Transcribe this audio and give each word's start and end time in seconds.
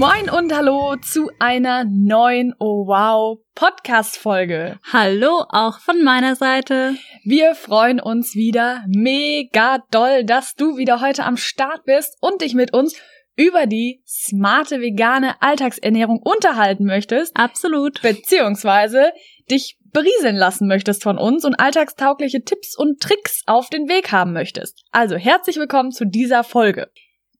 Moin 0.00 0.30
und 0.30 0.50
hallo 0.56 0.96
zu 0.96 1.30
einer 1.38 1.84
neuen 1.84 2.54
Oh 2.58 2.86
wow 2.86 3.38
Podcast 3.54 4.16
Folge. 4.16 4.78
Hallo 4.90 5.44
auch 5.50 5.78
von 5.78 6.02
meiner 6.02 6.36
Seite. 6.36 6.94
Wir 7.22 7.54
freuen 7.54 8.00
uns 8.00 8.34
wieder 8.34 8.82
mega 8.88 9.84
doll, 9.90 10.24
dass 10.24 10.54
du 10.54 10.78
wieder 10.78 11.02
heute 11.02 11.24
am 11.24 11.36
Start 11.36 11.84
bist 11.84 12.16
und 12.22 12.40
dich 12.40 12.54
mit 12.54 12.72
uns 12.72 12.98
über 13.36 13.66
die 13.66 14.02
smarte 14.06 14.80
vegane 14.80 15.34
Alltagsernährung 15.42 16.22
unterhalten 16.22 16.86
möchtest. 16.86 17.36
Absolut. 17.36 18.00
Beziehungsweise 18.00 19.12
dich 19.50 19.76
berieseln 19.92 20.36
lassen 20.36 20.66
möchtest 20.66 21.02
von 21.02 21.18
uns 21.18 21.44
und 21.44 21.60
alltagstaugliche 21.60 22.42
Tipps 22.42 22.74
und 22.74 23.02
Tricks 23.02 23.42
auf 23.44 23.68
den 23.68 23.86
Weg 23.86 24.12
haben 24.12 24.32
möchtest. 24.32 24.82
Also 24.92 25.16
herzlich 25.16 25.56
willkommen 25.56 25.92
zu 25.92 26.06
dieser 26.06 26.42
Folge. 26.42 26.90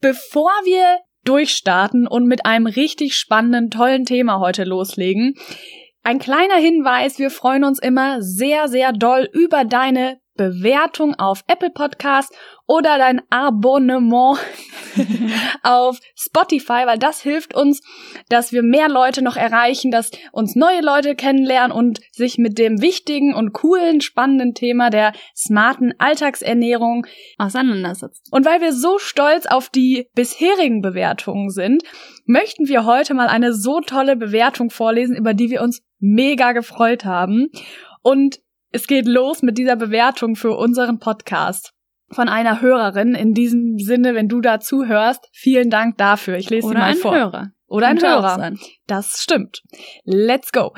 Bevor 0.02 0.50
wir 0.66 0.98
durchstarten 1.24 2.06
und 2.06 2.26
mit 2.26 2.46
einem 2.46 2.66
richtig 2.66 3.14
spannenden, 3.14 3.70
tollen 3.70 4.04
Thema 4.04 4.40
heute 4.40 4.64
loslegen. 4.64 5.34
Ein 6.02 6.18
kleiner 6.18 6.56
Hinweis, 6.56 7.18
wir 7.18 7.30
freuen 7.30 7.64
uns 7.64 7.78
immer 7.78 8.22
sehr, 8.22 8.68
sehr 8.68 8.92
doll 8.92 9.28
über 9.32 9.64
deine 9.64 10.18
Bewertung 10.40 11.14
auf 11.16 11.44
Apple 11.48 11.68
Podcast 11.68 12.34
oder 12.66 12.96
dein 12.96 13.20
Abonnement 13.28 14.38
auf 15.62 15.98
Spotify, 16.14 16.86
weil 16.86 16.98
das 16.98 17.20
hilft 17.20 17.54
uns, 17.54 17.82
dass 18.30 18.50
wir 18.50 18.62
mehr 18.62 18.88
Leute 18.88 19.20
noch 19.20 19.36
erreichen, 19.36 19.90
dass 19.90 20.10
uns 20.32 20.56
neue 20.56 20.80
Leute 20.80 21.14
kennenlernen 21.14 21.76
und 21.76 22.00
sich 22.12 22.38
mit 22.38 22.56
dem 22.56 22.80
wichtigen 22.80 23.34
und 23.34 23.52
coolen, 23.52 24.00
spannenden 24.00 24.54
Thema 24.54 24.88
der 24.88 25.12
smarten 25.36 25.92
Alltagsernährung 25.98 27.06
auseinandersetzen. 27.36 28.22
Und 28.30 28.46
weil 28.46 28.62
wir 28.62 28.72
so 28.72 28.98
stolz 28.98 29.44
auf 29.44 29.68
die 29.68 30.08
bisherigen 30.14 30.80
Bewertungen 30.80 31.50
sind, 31.50 31.82
möchten 32.24 32.66
wir 32.66 32.86
heute 32.86 33.12
mal 33.12 33.28
eine 33.28 33.52
so 33.52 33.80
tolle 33.80 34.16
Bewertung 34.16 34.70
vorlesen, 34.70 35.16
über 35.16 35.34
die 35.34 35.50
wir 35.50 35.60
uns 35.60 35.82
mega 35.98 36.52
gefreut 36.52 37.04
haben. 37.04 37.50
Und 38.02 38.40
es 38.72 38.86
geht 38.86 39.06
los 39.06 39.42
mit 39.42 39.58
dieser 39.58 39.76
Bewertung 39.76 40.36
für 40.36 40.56
unseren 40.56 40.98
Podcast 40.98 41.72
von 42.12 42.28
einer 42.28 42.60
Hörerin. 42.60 43.14
In 43.14 43.34
diesem 43.34 43.78
Sinne, 43.78 44.14
wenn 44.14 44.28
du 44.28 44.40
da 44.40 44.60
zuhörst, 44.60 45.28
vielen 45.32 45.70
Dank 45.70 45.96
dafür. 45.98 46.36
Ich 46.36 46.50
lese 46.50 46.66
Oder 46.66 46.76
sie 46.76 46.80
mal 46.80 46.90
ein 46.90 46.96
vor. 46.96 47.14
Hörer. 47.14 47.50
Oder 47.66 47.86
ein 47.88 47.98
Könnte 47.98 48.16
auch 48.16 48.22
Hörer. 48.22 48.36
sein. 48.36 48.58
Das 48.86 49.22
stimmt. 49.22 49.62
Let's 50.04 50.50
go. 50.52 50.72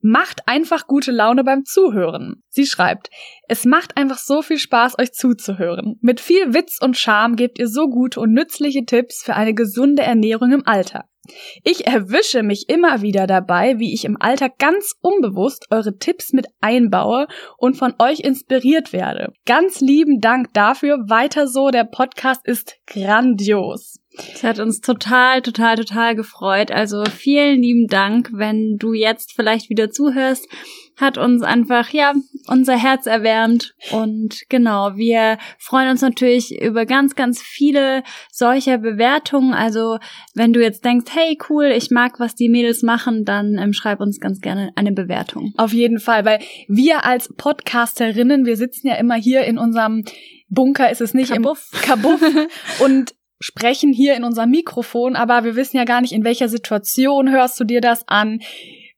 Macht 0.00 0.42
einfach 0.46 0.86
gute 0.86 1.10
Laune 1.10 1.42
beim 1.44 1.64
Zuhören. 1.64 2.42
Sie 2.48 2.66
schreibt, 2.66 3.10
es 3.48 3.64
macht 3.64 3.96
einfach 3.96 4.18
so 4.18 4.42
viel 4.42 4.58
Spaß, 4.58 4.98
euch 4.98 5.12
zuzuhören. 5.12 5.96
Mit 6.00 6.20
viel 6.20 6.54
Witz 6.54 6.78
und 6.80 6.96
Charme 6.96 7.36
gebt 7.36 7.58
ihr 7.58 7.68
so 7.68 7.88
gute 7.88 8.20
und 8.20 8.32
nützliche 8.32 8.84
Tipps 8.84 9.22
für 9.24 9.34
eine 9.34 9.54
gesunde 9.54 10.02
Ernährung 10.02 10.52
im 10.52 10.66
Alltag. 10.66 11.06
Ich 11.62 11.86
erwische 11.86 12.42
mich 12.42 12.68
immer 12.68 13.02
wieder 13.02 13.26
dabei, 13.26 13.78
wie 13.78 13.92
ich 13.92 14.04
im 14.04 14.16
Alltag 14.20 14.58
ganz 14.58 14.94
unbewusst 15.00 15.66
eure 15.70 15.96
Tipps 15.98 16.32
mit 16.32 16.46
einbaue 16.60 17.26
und 17.56 17.76
von 17.76 17.94
euch 17.98 18.20
inspiriert 18.20 18.92
werde. 18.92 19.32
Ganz 19.44 19.80
lieben 19.80 20.20
Dank 20.20 20.52
dafür. 20.54 20.98
Weiter 21.08 21.46
so, 21.46 21.70
der 21.70 21.84
Podcast 21.84 22.46
ist 22.46 22.76
grandios. 22.86 23.98
Es 24.34 24.42
hat 24.42 24.58
uns 24.58 24.80
total, 24.80 25.42
total, 25.42 25.76
total 25.76 26.14
gefreut. 26.14 26.70
Also 26.70 27.04
vielen 27.04 27.62
lieben 27.62 27.86
Dank, 27.86 28.30
wenn 28.32 28.76
du 28.76 28.92
jetzt 28.92 29.32
vielleicht 29.34 29.70
wieder 29.70 29.90
zuhörst. 29.90 30.48
Hat 30.96 31.16
uns 31.16 31.42
einfach, 31.42 31.90
ja, 31.90 32.12
unser 32.48 32.76
Herz 32.76 33.06
erwärmt. 33.06 33.74
Und 33.92 34.42
genau, 34.48 34.96
wir 34.96 35.38
freuen 35.58 35.90
uns 35.90 36.02
natürlich 36.02 36.60
über 36.60 36.86
ganz, 36.86 37.14
ganz 37.14 37.40
viele 37.40 38.02
solcher 38.32 38.78
Bewertungen. 38.78 39.54
Also 39.54 39.98
wenn 40.34 40.52
du 40.52 40.60
jetzt 40.60 40.84
denkst, 40.84 41.12
hey, 41.14 41.38
cool, 41.48 41.66
ich 41.66 41.90
mag, 41.90 42.18
was 42.18 42.34
die 42.34 42.48
Mädels 42.48 42.82
machen, 42.82 43.24
dann 43.24 43.58
ähm, 43.58 43.72
schreib 43.72 44.00
uns 44.00 44.18
ganz 44.18 44.40
gerne 44.40 44.72
eine 44.74 44.90
Bewertung. 44.90 45.52
Auf 45.56 45.72
jeden 45.72 46.00
Fall, 46.00 46.24
weil 46.24 46.40
wir 46.66 47.04
als 47.04 47.32
Podcasterinnen, 47.36 48.44
wir 48.44 48.56
sitzen 48.56 48.88
ja 48.88 48.94
immer 48.94 49.14
hier 49.14 49.44
in 49.44 49.56
unserem 49.56 50.04
Bunker, 50.48 50.90
ist 50.90 51.00
es 51.00 51.14
nicht 51.14 51.32
Kabuff. 51.32 51.70
im 51.72 51.80
Kabuff 51.80 52.20
und 52.80 53.14
sprechen 53.40 53.92
hier 53.92 54.16
in 54.16 54.24
unserem 54.24 54.50
Mikrofon, 54.50 55.16
aber 55.16 55.44
wir 55.44 55.56
wissen 55.56 55.76
ja 55.76 55.84
gar 55.84 56.00
nicht, 56.00 56.12
in 56.12 56.24
welcher 56.24 56.48
Situation 56.48 57.30
hörst 57.30 57.58
du 57.60 57.64
dir 57.64 57.80
das 57.80 58.06
an. 58.08 58.40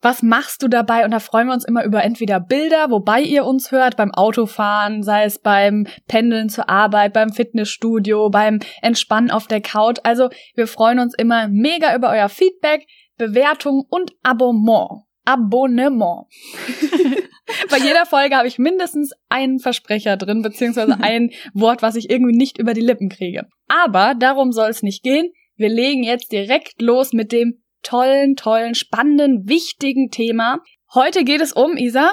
Was 0.03 0.23
machst 0.23 0.63
du 0.63 0.69
dabei? 0.69 1.05
Und 1.05 1.11
da 1.11 1.19
freuen 1.21 1.49
wir 1.49 1.53
uns 1.53 1.67
immer 1.67 1.85
über 1.85 2.03
entweder 2.03 2.41
Bilder, 2.41 2.91
wobei 2.91 3.21
ihr 3.21 3.45
uns 3.45 3.71
hört, 3.71 3.99
beim 3.99 4.13
Autofahren, 4.15 5.03
sei 5.03 5.25
es 5.25 5.39
beim 5.39 5.87
Pendeln 6.09 6.49
zur 6.49 6.71
Arbeit, 6.71 7.13
beim 7.13 7.33
Fitnessstudio, 7.33 8.31
beim 8.31 8.61
Entspannen 8.81 9.31
auf 9.31 9.47
der 9.47 9.61
Couch. 9.61 9.99
Also 10.03 10.31
wir 10.55 10.67
freuen 10.67 11.01
uns 11.01 11.15
immer 11.15 11.49
mega 11.49 11.95
über 11.95 12.11
euer 12.11 12.31
Feedback, 12.31 12.87
Bewertung 13.19 13.85
und 13.91 14.13
Abonnement. 14.23 15.05
Abonnement. 15.27 16.27
Bei 17.71 17.79
jeder 17.79 18.07
Folge 18.07 18.37
habe 18.37 18.49
ich 18.49 18.59
mindestens 18.59 19.13
einen 19.29 19.59
Versprecher 19.59 20.17
drin, 20.17 20.43
beziehungsweise 20.43 20.99
ein 21.01 21.31
Wort, 21.55 21.83
was 21.83 21.97
ich 21.97 22.11
irgendwie 22.11 22.37
nicht 22.37 22.59
über 22.59 22.75
die 22.75 22.81
Lippen 22.81 23.09
kriege. 23.09 23.47
Aber 23.69 24.15
darum 24.15 24.53
soll 24.53 24.71
es 24.71 24.83
nicht 24.83 25.03
gehen. 25.03 25.31
Wir 25.57 25.69
legen 25.69 26.03
jetzt 26.03 26.33
direkt 26.33 26.81
los 26.81 27.13
mit 27.13 27.33
dem 27.33 27.63
tollen, 27.83 28.37
tollen, 28.37 28.75
spannenden, 28.75 29.49
wichtigen 29.49 30.11
Thema. 30.11 30.61
Heute 30.93 31.23
geht 31.23 31.41
es 31.41 31.53
um, 31.53 31.77
Isa, 31.77 32.13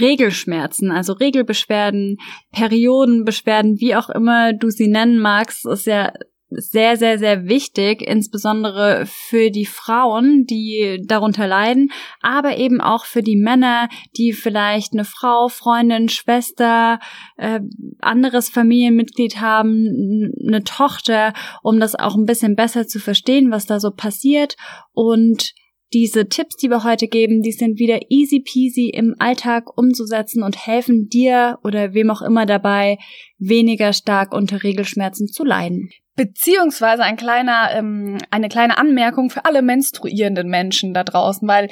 Regelschmerzen, 0.00 0.90
also 0.90 1.12
Regelbeschwerden, 1.12 2.16
Periodenbeschwerden, 2.50 3.78
wie 3.78 3.94
auch 3.94 4.10
immer 4.10 4.52
du 4.52 4.70
sie 4.70 4.88
nennen 4.88 5.18
magst, 5.18 5.64
ist 5.66 5.86
ja 5.86 6.12
sehr, 6.50 6.96
sehr, 6.96 7.18
sehr 7.18 7.48
wichtig, 7.48 8.02
insbesondere 8.02 9.04
für 9.06 9.50
die 9.50 9.66
Frauen, 9.66 10.44
die 10.46 11.00
darunter 11.04 11.46
leiden, 11.46 11.90
aber 12.20 12.58
eben 12.58 12.80
auch 12.80 13.04
für 13.04 13.22
die 13.22 13.36
Männer, 13.36 13.88
die 14.16 14.32
vielleicht 14.32 14.92
eine 14.92 15.04
Frau, 15.04 15.48
Freundin, 15.48 16.08
Schwester, 16.08 16.98
äh, 17.36 17.60
anderes 18.00 18.48
Familienmitglied 18.48 19.40
haben, 19.40 20.32
eine 20.46 20.64
Tochter, 20.64 21.32
um 21.62 21.78
das 21.80 21.94
auch 21.94 22.16
ein 22.16 22.26
bisschen 22.26 22.56
besser 22.56 22.86
zu 22.86 22.98
verstehen, 22.98 23.50
was 23.50 23.66
da 23.66 23.80
so 23.80 23.90
passiert. 23.90 24.56
Und 24.92 25.54
diese 25.92 26.28
Tipps, 26.28 26.56
die 26.56 26.70
wir 26.70 26.84
heute 26.84 27.08
geben, 27.08 27.42
die 27.42 27.52
sind 27.52 27.78
wieder 27.78 27.98
easy 28.10 28.40
peasy 28.40 28.90
im 28.90 29.16
Alltag 29.18 29.76
umzusetzen 29.76 30.42
und 30.42 30.66
helfen 30.66 31.08
dir 31.08 31.58
oder 31.64 31.94
wem 31.94 32.10
auch 32.10 32.22
immer 32.22 32.46
dabei, 32.46 32.98
weniger 33.38 33.92
stark 33.92 34.32
unter 34.32 34.62
Regelschmerzen 34.62 35.28
zu 35.28 35.44
leiden. 35.44 35.90
beziehungsweise 36.16 37.02
ein 37.02 37.16
kleiner, 37.16 37.70
ähm, 37.72 38.18
eine 38.30 38.50
kleine 38.50 38.76
Anmerkung 38.76 39.30
für 39.30 39.46
alle 39.46 39.62
menstruierenden 39.62 40.48
Menschen 40.48 40.92
da 40.92 41.02
draußen, 41.02 41.48
weil 41.48 41.70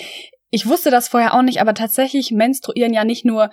ich 0.51 0.67
wusste 0.67 0.91
das 0.91 1.09
vorher 1.09 1.35
auch 1.35 1.43
nicht, 1.43 1.61
aber 1.61 1.75
tatsächlich 1.75 2.31
menstruieren 2.31 2.95
ja 2.95 3.05
nicht 3.05 3.27
nur 3.27 3.51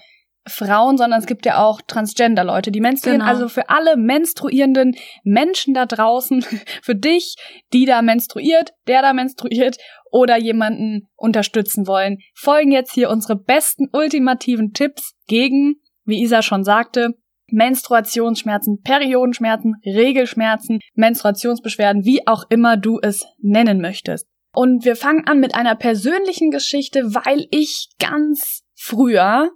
Frauen, 0.47 0.97
sondern 0.97 1.19
es 1.19 1.25
gibt 1.25 1.45
ja 1.45 1.63
auch 1.63 1.81
Transgender-Leute, 1.81 2.71
die 2.71 2.81
menstruieren. 2.81 3.21
Genau. 3.21 3.31
Also 3.31 3.49
für 3.49 3.69
alle 3.69 3.97
menstruierenden 3.97 4.95
Menschen 5.23 5.73
da 5.73 5.85
draußen, 5.85 6.41
für 6.81 6.95
dich, 6.95 7.35
die 7.73 7.85
da 7.85 8.01
menstruiert, 8.01 8.73
der 8.87 9.01
da 9.01 9.13
menstruiert 9.13 9.77
oder 10.11 10.37
jemanden 10.37 11.07
unterstützen 11.15 11.87
wollen, 11.87 12.19
folgen 12.35 12.71
jetzt 12.71 12.93
hier 12.93 13.09
unsere 13.09 13.35
besten 13.35 13.87
ultimativen 13.91 14.73
Tipps 14.73 15.15
gegen, 15.27 15.75
wie 16.05 16.21
Isa 16.21 16.41
schon 16.41 16.63
sagte, 16.63 17.15
Menstruationsschmerzen, 17.47 18.81
Periodenschmerzen, 18.81 19.75
Regelschmerzen, 19.85 20.79
Menstruationsbeschwerden, 20.93 22.05
wie 22.05 22.27
auch 22.27 22.45
immer 22.49 22.77
du 22.77 22.99
es 23.01 23.25
nennen 23.39 23.81
möchtest. 23.81 24.27
Und 24.53 24.85
wir 24.85 24.95
fangen 24.95 25.27
an 25.27 25.39
mit 25.39 25.53
einer 25.53 25.75
persönlichen 25.75 26.49
Geschichte, 26.49 27.13
weil 27.13 27.45
ich 27.51 27.89
ganz 27.99 28.63
früher 28.73 29.51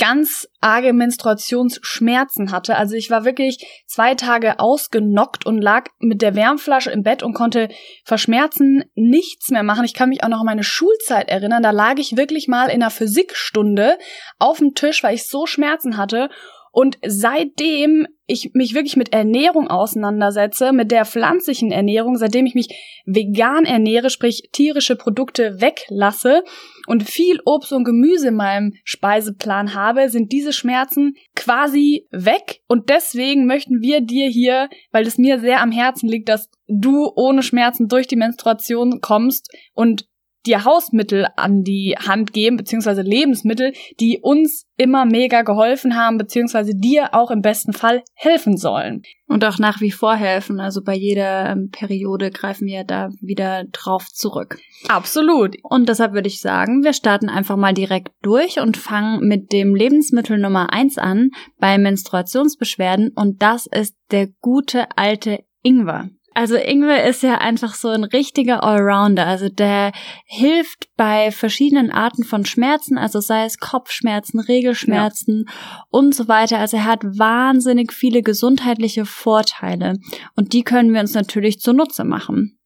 ganz 0.00 0.48
arge 0.60 0.94
Menstruationsschmerzen 0.94 2.50
hatte. 2.50 2.76
Also 2.76 2.94
ich 2.94 3.10
war 3.10 3.26
wirklich 3.26 3.84
zwei 3.86 4.14
Tage 4.14 4.58
ausgenockt 4.58 5.44
und 5.44 5.60
lag 5.60 5.88
mit 5.98 6.22
der 6.22 6.34
Wärmflasche 6.34 6.90
im 6.90 7.02
Bett 7.02 7.22
und 7.22 7.34
konnte 7.34 7.68
vor 8.04 8.16
Schmerzen 8.16 8.84
nichts 8.94 9.50
mehr 9.50 9.62
machen. 9.62 9.84
Ich 9.84 9.92
kann 9.92 10.08
mich 10.08 10.24
auch 10.24 10.28
noch 10.28 10.40
an 10.40 10.46
meine 10.46 10.64
Schulzeit 10.64 11.28
erinnern. 11.28 11.62
Da 11.62 11.70
lag 11.70 11.98
ich 11.98 12.16
wirklich 12.16 12.48
mal 12.48 12.68
in 12.68 12.82
einer 12.82 12.90
Physikstunde 12.90 13.98
auf 14.38 14.58
dem 14.58 14.74
Tisch, 14.74 15.02
weil 15.02 15.14
ich 15.14 15.28
so 15.28 15.44
Schmerzen 15.44 15.98
hatte. 15.98 16.30
Und 16.72 16.98
seitdem 17.04 18.06
ich 18.26 18.50
mich 18.54 18.74
wirklich 18.74 18.96
mit 18.96 19.12
Ernährung 19.12 19.66
auseinandersetze, 19.66 20.72
mit 20.72 20.92
der 20.92 21.04
pflanzlichen 21.04 21.72
Ernährung, 21.72 22.16
seitdem 22.16 22.46
ich 22.46 22.54
mich 22.54 22.68
vegan 23.04 23.64
ernähre, 23.64 24.08
sprich 24.08 24.50
tierische 24.52 24.94
Produkte 24.94 25.60
weglasse 25.60 26.44
und 26.86 27.02
viel 27.02 27.40
Obst 27.44 27.72
und 27.72 27.82
Gemüse 27.82 28.28
in 28.28 28.36
meinem 28.36 28.72
Speiseplan 28.84 29.74
habe, 29.74 30.10
sind 30.10 30.30
diese 30.30 30.52
Schmerzen 30.52 31.14
quasi 31.34 32.06
weg. 32.12 32.60
Und 32.68 32.88
deswegen 32.88 33.46
möchten 33.46 33.80
wir 33.80 34.00
dir 34.00 34.28
hier, 34.28 34.68
weil 34.92 35.06
es 35.06 35.18
mir 35.18 35.40
sehr 35.40 35.60
am 35.60 35.72
Herzen 35.72 36.08
liegt, 36.08 36.28
dass 36.28 36.48
du 36.68 37.10
ohne 37.16 37.42
Schmerzen 37.42 37.88
durch 37.88 38.06
die 38.06 38.16
Menstruation 38.16 39.00
kommst 39.00 39.50
und 39.74 40.06
dir 40.46 40.64
Hausmittel 40.64 41.26
an 41.36 41.62
die 41.62 41.96
Hand 41.98 42.32
geben, 42.32 42.56
beziehungsweise 42.56 43.02
Lebensmittel, 43.02 43.72
die 43.98 44.20
uns 44.20 44.66
immer 44.76 45.04
mega 45.04 45.42
geholfen 45.42 45.96
haben, 45.96 46.16
beziehungsweise 46.16 46.74
dir 46.74 47.14
auch 47.14 47.30
im 47.30 47.42
besten 47.42 47.72
Fall 47.72 48.02
helfen 48.14 48.56
sollen. 48.56 49.02
Und 49.26 49.44
auch 49.44 49.58
nach 49.58 49.80
wie 49.80 49.90
vor 49.90 50.16
helfen. 50.16 50.58
Also 50.58 50.82
bei 50.82 50.94
jeder 50.94 51.50
ähm, 51.50 51.70
Periode 51.70 52.30
greifen 52.30 52.66
wir 52.66 52.84
da 52.84 53.10
wieder 53.20 53.64
drauf 53.70 54.08
zurück. 54.08 54.58
Absolut. 54.88 55.56
Und 55.62 55.88
deshalb 55.88 56.14
würde 56.14 56.28
ich 56.28 56.40
sagen, 56.40 56.82
wir 56.82 56.94
starten 56.94 57.28
einfach 57.28 57.56
mal 57.56 57.74
direkt 57.74 58.08
durch 58.22 58.58
und 58.58 58.76
fangen 58.76 59.28
mit 59.28 59.52
dem 59.52 59.74
Lebensmittel 59.74 60.38
Nummer 60.38 60.72
eins 60.72 60.98
an 60.98 61.30
bei 61.58 61.78
Menstruationsbeschwerden. 61.78 63.12
Und 63.14 63.42
das 63.42 63.66
ist 63.66 63.94
der 64.10 64.28
gute 64.40 64.86
alte 64.96 65.44
Ingwer. 65.62 66.08
Also 66.40 66.56
Ingwer 66.56 67.04
ist 67.04 67.22
ja 67.22 67.36
einfach 67.36 67.74
so 67.74 67.88
ein 67.88 68.02
richtiger 68.02 68.64
Allrounder. 68.64 69.26
Also 69.26 69.50
der 69.50 69.92
hilft 70.24 70.88
bei 70.96 71.32
verschiedenen 71.32 71.92
Arten 71.92 72.24
von 72.24 72.46
Schmerzen, 72.46 72.96
also 72.96 73.20
sei 73.20 73.44
es 73.44 73.58
Kopfschmerzen, 73.58 74.40
Regelschmerzen 74.40 75.44
ja. 75.46 75.84
und 75.90 76.14
so 76.14 76.28
weiter. 76.28 76.56
Also 76.56 76.78
er 76.78 76.86
hat 76.86 77.04
wahnsinnig 77.04 77.92
viele 77.92 78.22
gesundheitliche 78.22 79.04
Vorteile 79.04 79.98
und 80.34 80.54
die 80.54 80.62
können 80.62 80.94
wir 80.94 81.00
uns 81.00 81.12
natürlich 81.12 81.60
zunutze 81.60 82.04
machen. 82.04 82.58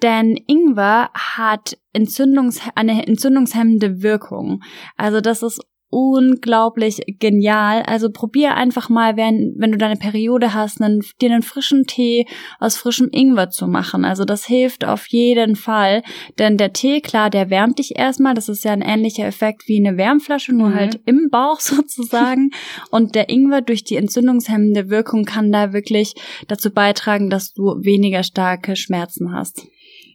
Denn 0.00 0.36
Ingwer 0.46 1.10
hat 1.12 1.76
Entzündungs 1.92 2.60
eine 2.76 3.04
entzündungshemmende 3.04 4.02
Wirkung. 4.02 4.62
Also 4.96 5.20
das 5.20 5.42
ist 5.42 5.60
unglaublich 5.92 7.02
genial. 7.18 7.82
Also 7.82 8.10
probier 8.10 8.54
einfach 8.54 8.88
mal, 8.88 9.18
wenn, 9.18 9.54
wenn 9.58 9.72
du 9.72 9.78
deine 9.78 9.96
Periode 9.96 10.54
hast, 10.54 10.80
einen, 10.80 11.02
dir 11.20 11.30
einen 11.30 11.42
frischen 11.42 11.84
Tee 11.84 12.24
aus 12.58 12.76
frischem 12.76 13.10
Ingwer 13.12 13.50
zu 13.50 13.66
machen. 13.66 14.06
Also 14.06 14.24
das 14.24 14.46
hilft 14.46 14.86
auf 14.86 15.06
jeden 15.08 15.54
Fall. 15.54 16.02
Denn 16.38 16.56
der 16.56 16.72
Tee, 16.72 17.02
klar, 17.02 17.28
der 17.28 17.50
wärmt 17.50 17.78
dich 17.78 17.98
erstmal. 17.98 18.32
Das 18.32 18.48
ist 18.48 18.64
ja 18.64 18.72
ein 18.72 18.80
ähnlicher 18.80 19.26
Effekt 19.26 19.68
wie 19.68 19.76
eine 19.76 19.98
Wärmflasche, 19.98 20.54
nur 20.54 20.70
mhm. 20.70 20.74
halt 20.74 21.00
im 21.04 21.28
Bauch 21.30 21.60
sozusagen. 21.60 22.50
Und 22.90 23.14
der 23.14 23.28
Ingwer 23.28 23.60
durch 23.60 23.84
die 23.84 23.96
entzündungshemmende 23.96 24.88
Wirkung 24.88 25.26
kann 25.26 25.52
da 25.52 25.74
wirklich 25.74 26.14
dazu 26.48 26.72
beitragen, 26.72 27.28
dass 27.28 27.52
du 27.52 27.76
weniger 27.82 28.22
starke 28.22 28.76
Schmerzen 28.76 29.34
hast. 29.34 29.66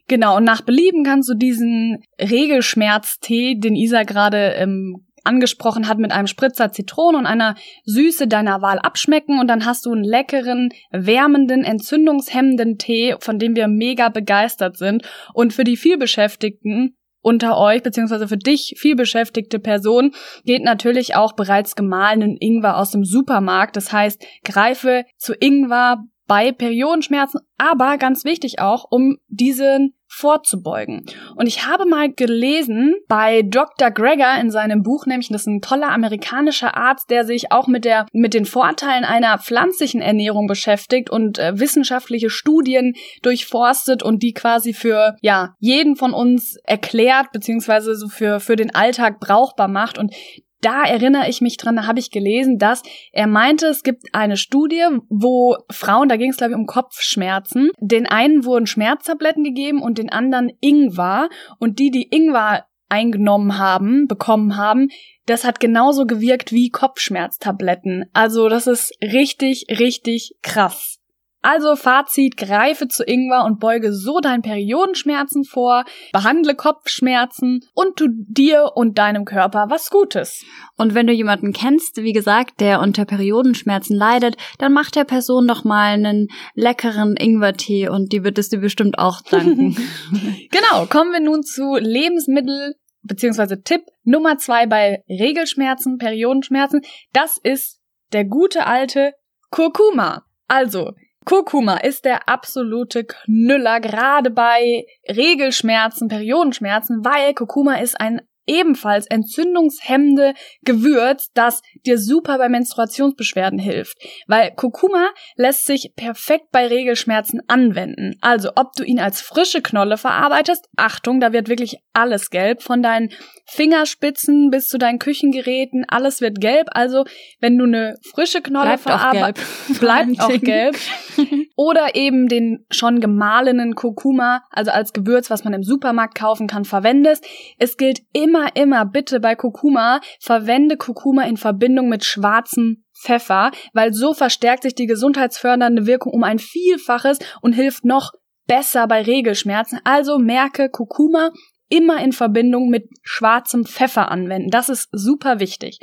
Genau, 0.08 0.38
und 0.38 0.44
nach 0.44 0.62
Belieben 0.62 1.04
kannst 1.04 1.28
du 1.28 1.34
diesen 1.34 2.02
Regelschmerztee, 2.18 3.56
den 3.56 3.76
Isa 3.76 4.02
gerade 4.02 4.54
ähm, 4.56 5.04
angesprochen 5.28 5.88
hat, 5.88 5.98
mit 5.98 6.10
einem 6.10 6.26
Spritzer 6.26 6.72
Zitrone 6.72 7.18
und 7.18 7.26
einer 7.26 7.54
Süße 7.84 8.26
deiner 8.26 8.62
Wahl 8.62 8.78
abschmecken 8.78 9.38
und 9.38 9.48
dann 9.48 9.64
hast 9.64 9.86
du 9.86 9.92
einen 9.92 10.02
leckeren, 10.04 10.70
wärmenden, 10.90 11.64
entzündungshemmenden 11.64 12.78
Tee, 12.78 13.16
von 13.20 13.38
dem 13.38 13.54
wir 13.54 13.68
mega 13.68 14.08
begeistert 14.08 14.76
sind. 14.76 15.02
Und 15.34 15.52
für 15.52 15.64
die 15.64 15.76
vielbeschäftigten 15.76 16.96
unter 17.20 17.58
euch, 17.58 17.82
beziehungsweise 17.82 18.28
für 18.28 18.36
dich 18.36 18.74
vielbeschäftigte 18.78 19.58
Person, 19.58 20.12
geht 20.44 20.64
natürlich 20.64 21.14
auch 21.14 21.34
bereits 21.34 21.76
gemahlenen 21.76 22.36
Ingwer 22.38 22.76
aus 22.76 22.90
dem 22.90 23.04
Supermarkt. 23.04 23.76
Das 23.76 23.92
heißt, 23.92 24.24
greife 24.44 25.04
zu 25.16 25.34
Ingwer 25.34 26.04
bei 26.28 26.52
Periodenschmerzen, 26.52 27.40
aber 27.56 27.98
ganz 27.98 28.24
wichtig 28.24 28.60
auch, 28.60 28.86
um 28.88 29.18
diesen 29.28 29.94
vorzubeugen. 30.08 31.04
Und 31.36 31.46
ich 31.46 31.66
habe 31.66 31.84
mal 31.84 32.10
gelesen 32.10 32.94
bei 33.08 33.42
Dr. 33.42 33.90
Greger 33.90 34.40
in 34.40 34.50
seinem 34.50 34.82
Buch, 34.82 35.06
nämlich 35.06 35.28
das 35.28 35.42
ist 35.42 35.46
ein 35.46 35.60
toller 35.60 35.90
amerikanischer 35.90 36.76
Arzt, 36.76 37.10
der 37.10 37.24
sich 37.24 37.52
auch 37.52 37.66
mit 37.66 37.84
der 37.84 38.06
mit 38.12 38.32
den 38.34 38.46
Vorteilen 38.46 39.04
einer 39.04 39.38
pflanzlichen 39.38 40.00
Ernährung 40.00 40.46
beschäftigt 40.46 41.10
und 41.10 41.38
äh, 41.38 41.58
wissenschaftliche 41.58 42.30
Studien 42.30 42.94
durchforstet 43.22 44.02
und 44.02 44.22
die 44.22 44.32
quasi 44.32 44.72
für 44.72 45.16
ja 45.20 45.54
jeden 45.58 45.96
von 45.96 46.14
uns 46.14 46.56
erklärt 46.64 47.32
beziehungsweise 47.32 47.94
so 47.94 48.08
für 48.08 48.40
für 48.40 48.56
den 48.56 48.74
Alltag 48.74 49.20
brauchbar 49.20 49.68
macht 49.68 49.98
und 49.98 50.14
da 50.60 50.84
erinnere 50.84 51.28
ich 51.28 51.40
mich 51.40 51.56
dran, 51.56 51.76
da 51.76 51.86
habe 51.86 51.98
ich 51.98 52.10
gelesen, 52.10 52.58
dass 52.58 52.82
er 53.12 53.26
meinte, 53.26 53.66
es 53.66 53.82
gibt 53.82 54.06
eine 54.12 54.36
Studie, 54.36 54.84
wo 55.08 55.56
Frauen, 55.70 56.08
da 56.08 56.16
ging 56.16 56.30
es 56.30 56.36
glaube 56.36 56.52
ich 56.52 56.58
um 56.58 56.66
Kopfschmerzen, 56.66 57.70
den 57.80 58.06
einen 58.06 58.44
wurden 58.44 58.66
Schmerztabletten 58.66 59.44
gegeben 59.44 59.82
und 59.82 59.98
den 59.98 60.10
anderen 60.10 60.50
Ingwer 60.60 61.28
und 61.58 61.78
die, 61.78 61.90
die 61.90 62.08
Ingwer 62.10 62.64
eingenommen 62.88 63.58
haben, 63.58 64.06
bekommen 64.06 64.56
haben, 64.56 64.88
das 65.26 65.44
hat 65.44 65.60
genauso 65.60 66.06
gewirkt 66.06 66.52
wie 66.52 66.70
Kopfschmerztabletten. 66.70 68.06
Also 68.12 68.48
das 68.48 68.66
ist 68.66 68.92
richtig, 69.02 69.66
richtig 69.78 70.36
krass. 70.42 70.97
Also 71.40 71.76
Fazit, 71.76 72.36
greife 72.36 72.88
zu 72.88 73.04
Ingwer 73.04 73.44
und 73.44 73.60
beuge 73.60 73.92
so 73.92 74.18
deinen 74.18 74.42
Periodenschmerzen 74.42 75.44
vor, 75.44 75.84
behandle 76.12 76.56
Kopfschmerzen 76.56 77.60
und 77.74 77.96
tu 77.96 78.08
dir 78.10 78.72
und 78.74 78.98
deinem 78.98 79.24
Körper 79.24 79.66
was 79.68 79.90
Gutes. 79.90 80.44
Und 80.76 80.94
wenn 80.94 81.06
du 81.06 81.12
jemanden 81.12 81.52
kennst, 81.52 81.98
wie 81.98 82.12
gesagt, 82.12 82.60
der 82.60 82.80
unter 82.80 83.04
Periodenschmerzen 83.04 83.96
leidet, 83.96 84.36
dann 84.58 84.72
mach 84.72 84.90
der 84.90 85.04
Person 85.04 85.46
doch 85.46 85.62
mal 85.62 85.92
einen 85.92 86.28
leckeren 86.54 87.16
Ingwertee 87.16 87.88
und 87.88 88.12
die 88.12 88.24
wird 88.24 88.38
es 88.38 88.48
dir 88.48 88.58
bestimmt 88.58 88.98
auch 88.98 89.20
danken. 89.22 89.76
genau, 90.50 90.86
kommen 90.86 91.12
wir 91.12 91.20
nun 91.20 91.44
zu 91.44 91.76
Lebensmittel 91.76 92.74
beziehungsweise 93.02 93.62
Tipp 93.62 93.82
Nummer 94.02 94.38
zwei 94.38 94.66
bei 94.66 95.02
Regelschmerzen, 95.08 95.98
Periodenschmerzen. 95.98 96.82
Das 97.12 97.38
ist 97.42 97.80
der 98.12 98.24
gute 98.24 98.66
alte 98.66 99.12
Kurkuma. 99.50 100.24
Also, 100.46 100.92
Kurkuma 101.28 101.76
ist 101.76 102.06
der 102.06 102.26
absolute 102.26 103.04
Knüller, 103.04 103.80
gerade 103.80 104.30
bei 104.30 104.86
Regelschmerzen, 105.06 106.08
Periodenschmerzen, 106.08 107.04
weil 107.04 107.34
Kurkuma 107.34 107.74
ist 107.74 108.00
ein 108.00 108.22
ebenfalls 108.48 109.06
entzündungshemmende 109.06 110.34
Gewürz, 110.62 111.28
das 111.34 111.62
dir 111.86 111.98
super 111.98 112.38
bei 112.38 112.48
Menstruationsbeschwerden 112.48 113.58
hilft. 113.58 113.96
Weil 114.26 114.52
Kurkuma 114.54 115.10
lässt 115.36 115.66
sich 115.66 115.92
perfekt 115.94 116.46
bei 116.50 116.66
Regelschmerzen 116.66 117.42
anwenden. 117.46 118.16
Also 118.20 118.50
ob 118.56 118.72
du 118.72 118.82
ihn 118.82 119.00
als 119.00 119.20
frische 119.20 119.62
Knolle 119.62 119.98
verarbeitest, 119.98 120.68
Achtung, 120.76 121.20
da 121.20 121.32
wird 121.32 121.48
wirklich 121.48 121.76
alles 121.92 122.30
gelb, 122.30 122.62
von 122.62 122.82
deinen 122.82 123.10
Fingerspitzen 123.46 124.50
bis 124.50 124.68
zu 124.68 124.78
deinen 124.78 124.98
Küchengeräten, 124.98 125.84
alles 125.88 126.20
wird 126.20 126.40
gelb. 126.40 126.68
Also 126.72 127.04
wenn 127.40 127.56
du 127.58 127.64
eine 127.64 127.96
frische 128.12 128.40
Knolle 128.40 128.78
verarbeitest, 128.78 129.80
bleibt 129.80 130.20
auch 130.20 130.40
gelb. 130.40 130.76
Oder 131.56 131.94
eben 131.94 132.28
den 132.28 132.64
schon 132.70 133.00
gemahlenen 133.00 133.74
Kurkuma, 133.74 134.42
also 134.50 134.70
als 134.70 134.92
Gewürz, 134.92 135.30
was 135.30 135.44
man 135.44 135.52
im 135.52 135.62
Supermarkt 135.62 136.16
kaufen 136.16 136.46
kann, 136.46 136.64
verwendest. 136.64 137.26
Es 137.58 137.76
gilt 137.76 138.00
immer 138.12 138.37
immer, 138.38 138.56
immer 138.56 138.84
bitte 138.84 139.20
bei 139.20 139.34
Kurkuma 139.34 140.00
verwende 140.20 140.76
Kurkuma 140.76 141.24
in 141.24 141.36
Verbindung 141.36 141.88
mit 141.88 142.04
schwarzem 142.04 142.84
Pfeffer, 142.94 143.50
weil 143.72 143.92
so 143.92 144.14
verstärkt 144.14 144.62
sich 144.62 144.74
die 144.74 144.86
gesundheitsfördernde 144.86 145.86
Wirkung 145.86 146.12
um 146.12 146.24
ein 146.24 146.38
Vielfaches 146.38 147.18
und 147.40 147.52
hilft 147.52 147.84
noch 147.84 148.12
besser 148.46 148.86
bei 148.86 149.02
Regelschmerzen. 149.02 149.80
Also 149.84 150.18
merke 150.18 150.70
Kurkuma 150.70 151.30
immer 151.68 152.02
in 152.02 152.12
Verbindung 152.12 152.70
mit 152.70 152.88
schwarzem 153.02 153.66
Pfeffer 153.66 154.10
anwenden. 154.10 154.50
Das 154.50 154.68
ist 154.68 154.88
super 154.92 155.38
wichtig. 155.38 155.78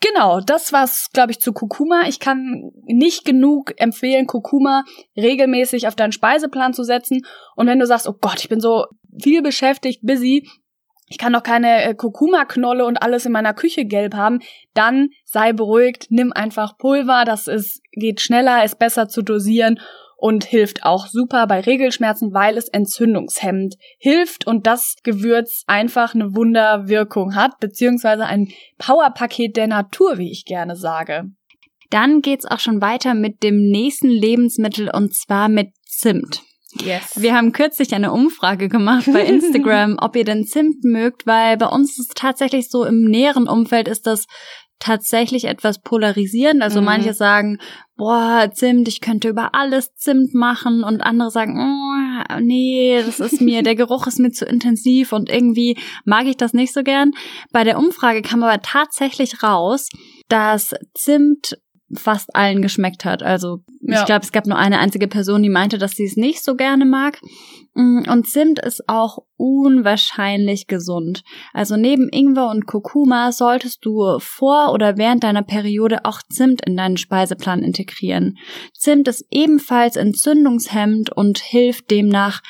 Genau, 0.00 0.40
das 0.40 0.72
war's, 0.72 1.10
glaube 1.12 1.30
ich, 1.30 1.40
zu 1.40 1.52
Kurkuma. 1.52 2.08
Ich 2.08 2.18
kann 2.18 2.72
nicht 2.86 3.24
genug 3.24 3.72
empfehlen, 3.76 4.26
Kurkuma 4.26 4.84
regelmäßig 5.16 5.86
auf 5.86 5.94
deinen 5.94 6.10
Speiseplan 6.10 6.72
zu 6.72 6.82
setzen. 6.82 7.22
Und 7.54 7.68
wenn 7.68 7.78
du 7.78 7.86
sagst, 7.86 8.08
oh 8.08 8.16
Gott, 8.20 8.40
ich 8.40 8.48
bin 8.48 8.60
so 8.60 8.86
viel 9.20 9.42
beschäftigt, 9.42 10.00
busy, 10.02 10.48
ich 11.12 11.18
kann 11.18 11.34
doch 11.34 11.42
keine 11.42 11.84
äh, 11.84 11.94
Kurkuma-Knolle 11.94 12.86
und 12.86 13.02
alles 13.02 13.26
in 13.26 13.32
meiner 13.32 13.52
Küche 13.52 13.84
gelb 13.84 14.14
haben, 14.14 14.40
dann 14.72 15.10
sei 15.26 15.52
beruhigt, 15.52 16.06
nimm 16.08 16.32
einfach 16.32 16.78
Pulver, 16.78 17.24
das 17.26 17.48
ist, 17.48 17.82
geht 17.92 18.22
schneller, 18.22 18.64
ist 18.64 18.78
besser 18.78 19.08
zu 19.08 19.20
dosieren 19.20 19.78
und 20.16 20.44
hilft 20.44 20.86
auch 20.86 21.06
super 21.08 21.46
bei 21.46 21.60
Regelschmerzen, 21.60 22.32
weil 22.32 22.56
es 22.56 22.68
entzündungshemmend 22.68 23.74
hilft 23.98 24.46
und 24.46 24.66
das 24.66 24.94
Gewürz 25.02 25.64
einfach 25.66 26.14
eine 26.14 26.34
Wunderwirkung 26.34 27.34
hat, 27.34 27.60
beziehungsweise 27.60 28.24
ein 28.24 28.48
Powerpaket 28.78 29.58
der 29.58 29.66
Natur, 29.66 30.16
wie 30.16 30.30
ich 30.30 30.46
gerne 30.46 30.76
sage. 30.76 31.24
Dann 31.90 32.22
geht's 32.22 32.46
auch 32.46 32.60
schon 32.60 32.80
weiter 32.80 33.12
mit 33.12 33.42
dem 33.42 33.68
nächsten 33.68 34.08
Lebensmittel 34.08 34.88
und 34.88 35.14
zwar 35.14 35.50
mit 35.50 35.74
Zimt. 35.84 36.40
Yes. 36.80 37.20
Wir 37.20 37.34
haben 37.34 37.52
kürzlich 37.52 37.94
eine 37.94 38.12
Umfrage 38.12 38.68
gemacht 38.68 39.04
bei 39.12 39.22
Instagram, 39.26 39.96
ob 40.00 40.16
ihr 40.16 40.24
denn 40.24 40.44
Zimt 40.46 40.84
mögt, 40.84 41.26
weil 41.26 41.56
bei 41.56 41.66
uns 41.66 41.92
ist 41.98 41.98
es 41.98 42.14
tatsächlich 42.14 42.70
so, 42.70 42.84
im 42.84 43.02
näheren 43.04 43.46
Umfeld 43.48 43.88
ist 43.88 44.06
das 44.06 44.26
tatsächlich 44.78 45.44
etwas 45.44 45.80
polarisierend. 45.80 46.60
Also 46.62 46.80
Mhm. 46.80 46.86
manche 46.86 47.14
sagen, 47.14 47.58
boah, 47.96 48.50
Zimt, 48.52 48.88
ich 48.88 49.00
könnte 49.00 49.28
über 49.28 49.54
alles 49.54 49.94
Zimt 49.94 50.34
machen 50.34 50.82
und 50.82 51.02
andere 51.02 51.30
sagen, 51.30 51.56
oh, 51.56 52.38
nee, 52.40 53.00
das 53.04 53.20
ist 53.20 53.40
mir, 53.40 53.62
der 53.62 53.76
Geruch 53.76 54.06
ist 54.08 54.18
mir 54.18 54.32
zu 54.32 54.44
intensiv 54.44 55.12
und 55.12 55.28
irgendwie 55.30 55.78
mag 56.04 56.26
ich 56.26 56.36
das 56.36 56.52
nicht 56.52 56.72
so 56.72 56.82
gern. 56.82 57.12
Bei 57.52 57.62
der 57.62 57.78
Umfrage 57.78 58.22
kam 58.22 58.42
aber 58.42 58.60
tatsächlich 58.60 59.42
raus, 59.44 59.88
dass 60.28 60.74
Zimt 60.94 61.58
fast 61.96 62.34
allen 62.34 62.62
geschmeckt 62.62 63.04
hat. 63.04 63.22
Also 63.22 63.58
Ja. 63.80 64.00
ich 64.00 64.06
glaube, 64.06 64.22
es 64.24 64.32
gab 64.32 64.46
nur 64.46 64.58
eine 64.58 64.78
einzige 64.78 65.08
Person, 65.08 65.42
die 65.42 65.48
meinte, 65.48 65.78
dass 65.78 65.92
sie 65.92 66.04
es 66.04 66.16
nicht 66.16 66.42
so 66.42 66.54
gerne 66.56 66.84
mag. 66.84 67.18
Mm, 67.74 68.02
Und 68.08 68.26
Zimt 68.28 68.58
ist 68.58 68.88
auch 68.88 69.18
unwahrscheinlich 69.36 70.66
gesund. 70.66 71.22
Also 71.52 71.76
neben 71.76 72.08
Ingwer 72.10 72.48
und 72.50 72.66
Kurkuma 72.66 73.32
solltest 73.32 73.84
du 73.84 74.18
vor 74.18 74.72
oder 74.72 74.96
während 74.98 75.24
deiner 75.24 75.42
Periode 75.42 76.04
auch 76.04 76.20
Zimt 76.30 76.64
in 76.66 76.76
deinen 76.76 76.96
Speiseplan 76.96 77.62
integrieren. 77.62 78.38
Zimt 78.74 79.08
ist 79.08 79.24
ebenfalls 79.30 79.96
entzündungshemmend 79.96 81.10
und 81.10 81.38
hilft 81.38 81.90
demnach 81.90 82.42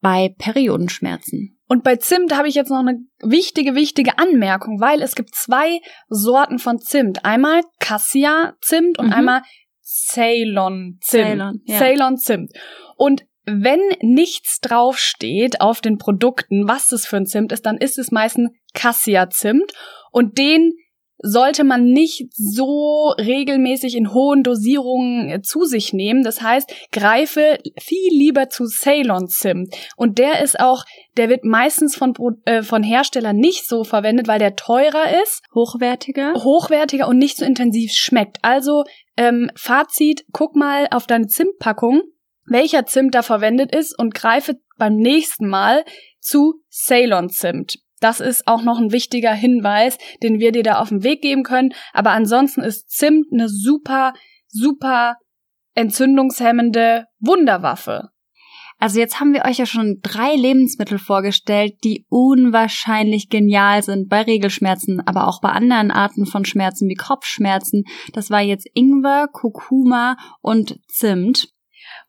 bei 0.00 0.34
Periodenschmerzen. 0.38 1.59
Und 1.70 1.84
bei 1.84 1.94
Zimt 1.94 2.36
habe 2.36 2.48
ich 2.48 2.56
jetzt 2.56 2.70
noch 2.70 2.80
eine 2.80 2.98
wichtige, 3.22 3.76
wichtige 3.76 4.18
Anmerkung, 4.18 4.80
weil 4.80 5.02
es 5.02 5.14
gibt 5.14 5.36
zwei 5.36 5.78
Sorten 6.08 6.58
von 6.58 6.80
Zimt. 6.80 7.24
Einmal 7.24 7.60
Cassia-Zimt 7.78 8.98
und 8.98 9.06
Mhm. 9.06 9.12
einmal 9.12 9.42
Ceylon-Zimt. 9.80 11.00
Ceylon, 11.00 11.60
ja. 11.66 11.78
Ceylon-Zimt. 11.78 12.50
Und 12.96 13.24
wenn 13.44 13.78
nichts 14.00 14.58
draufsteht 14.58 15.60
auf 15.60 15.80
den 15.80 15.96
Produkten, 15.96 16.66
was 16.66 16.88
das 16.88 17.06
für 17.06 17.18
ein 17.18 17.26
Zimt 17.26 17.52
ist, 17.52 17.64
dann 17.66 17.76
ist 17.76 17.98
es 17.98 18.10
meistens 18.10 18.50
Cassia-Zimt. 18.74 19.70
Und 20.10 20.38
den 20.38 20.72
sollte 21.22 21.64
man 21.64 21.84
nicht 21.84 22.28
so 22.32 23.12
regelmäßig 23.18 23.96
in 23.96 24.12
hohen 24.12 24.42
Dosierungen 24.42 25.30
äh, 25.30 25.42
zu 25.42 25.64
sich 25.64 25.92
nehmen. 25.92 26.22
Das 26.22 26.40
heißt, 26.40 26.72
greife 26.92 27.58
viel 27.78 28.10
lieber 28.10 28.48
zu 28.48 28.66
Ceylon-Zimt. 28.66 29.74
Und 29.96 30.18
der 30.18 30.42
ist 30.42 30.58
auch, 30.58 30.84
der 31.16 31.28
wird 31.28 31.44
meistens 31.44 31.94
von, 31.96 32.14
äh, 32.44 32.62
von 32.62 32.82
Herstellern 32.82 33.36
nicht 33.36 33.68
so 33.68 33.84
verwendet, 33.84 34.28
weil 34.28 34.38
der 34.38 34.56
teurer 34.56 35.22
ist, 35.22 35.42
Hochwertiger? 35.54 36.34
hochwertiger 36.34 37.08
und 37.08 37.18
nicht 37.18 37.36
so 37.36 37.44
intensiv 37.44 37.92
schmeckt. 37.92 38.38
Also 38.42 38.84
ähm, 39.16 39.50
Fazit, 39.54 40.24
guck 40.32 40.56
mal 40.56 40.86
auf 40.90 41.06
deine 41.06 41.26
Zimtpackung, 41.26 42.02
welcher 42.46 42.86
Zimt 42.86 43.14
da 43.14 43.22
verwendet 43.22 43.74
ist 43.74 43.96
und 43.98 44.14
greife 44.14 44.54
beim 44.78 44.96
nächsten 44.96 45.46
Mal 45.46 45.84
zu 46.20 46.62
Ceylon-Zimt. 46.70 47.78
Das 48.00 48.20
ist 48.20 48.46
auch 48.46 48.62
noch 48.62 48.78
ein 48.78 48.92
wichtiger 48.92 49.32
Hinweis, 49.32 49.98
den 50.22 50.40
wir 50.40 50.52
dir 50.52 50.62
da 50.62 50.78
auf 50.78 50.88
den 50.88 51.04
Weg 51.04 51.22
geben 51.22 51.42
können. 51.42 51.74
Aber 51.92 52.10
ansonsten 52.10 52.62
ist 52.62 52.90
Zimt 52.90 53.26
eine 53.32 53.48
super, 53.48 54.14
super 54.48 55.16
entzündungshemmende 55.74 57.04
Wunderwaffe. 57.20 58.08
Also 58.78 58.98
jetzt 58.98 59.20
haben 59.20 59.34
wir 59.34 59.44
euch 59.44 59.58
ja 59.58 59.66
schon 59.66 59.98
drei 60.00 60.34
Lebensmittel 60.34 60.98
vorgestellt, 60.98 61.74
die 61.84 62.06
unwahrscheinlich 62.08 63.28
genial 63.28 63.82
sind 63.82 64.08
bei 64.08 64.22
Regelschmerzen, 64.22 65.06
aber 65.06 65.28
auch 65.28 65.42
bei 65.42 65.50
anderen 65.50 65.90
Arten 65.90 66.24
von 66.24 66.46
Schmerzen 66.46 66.88
wie 66.88 66.94
Kopfschmerzen. 66.94 67.84
Das 68.14 68.30
war 68.30 68.40
jetzt 68.40 68.66
Ingwer, 68.72 69.28
Kurkuma 69.30 70.16
und 70.40 70.80
Zimt. 70.88 71.52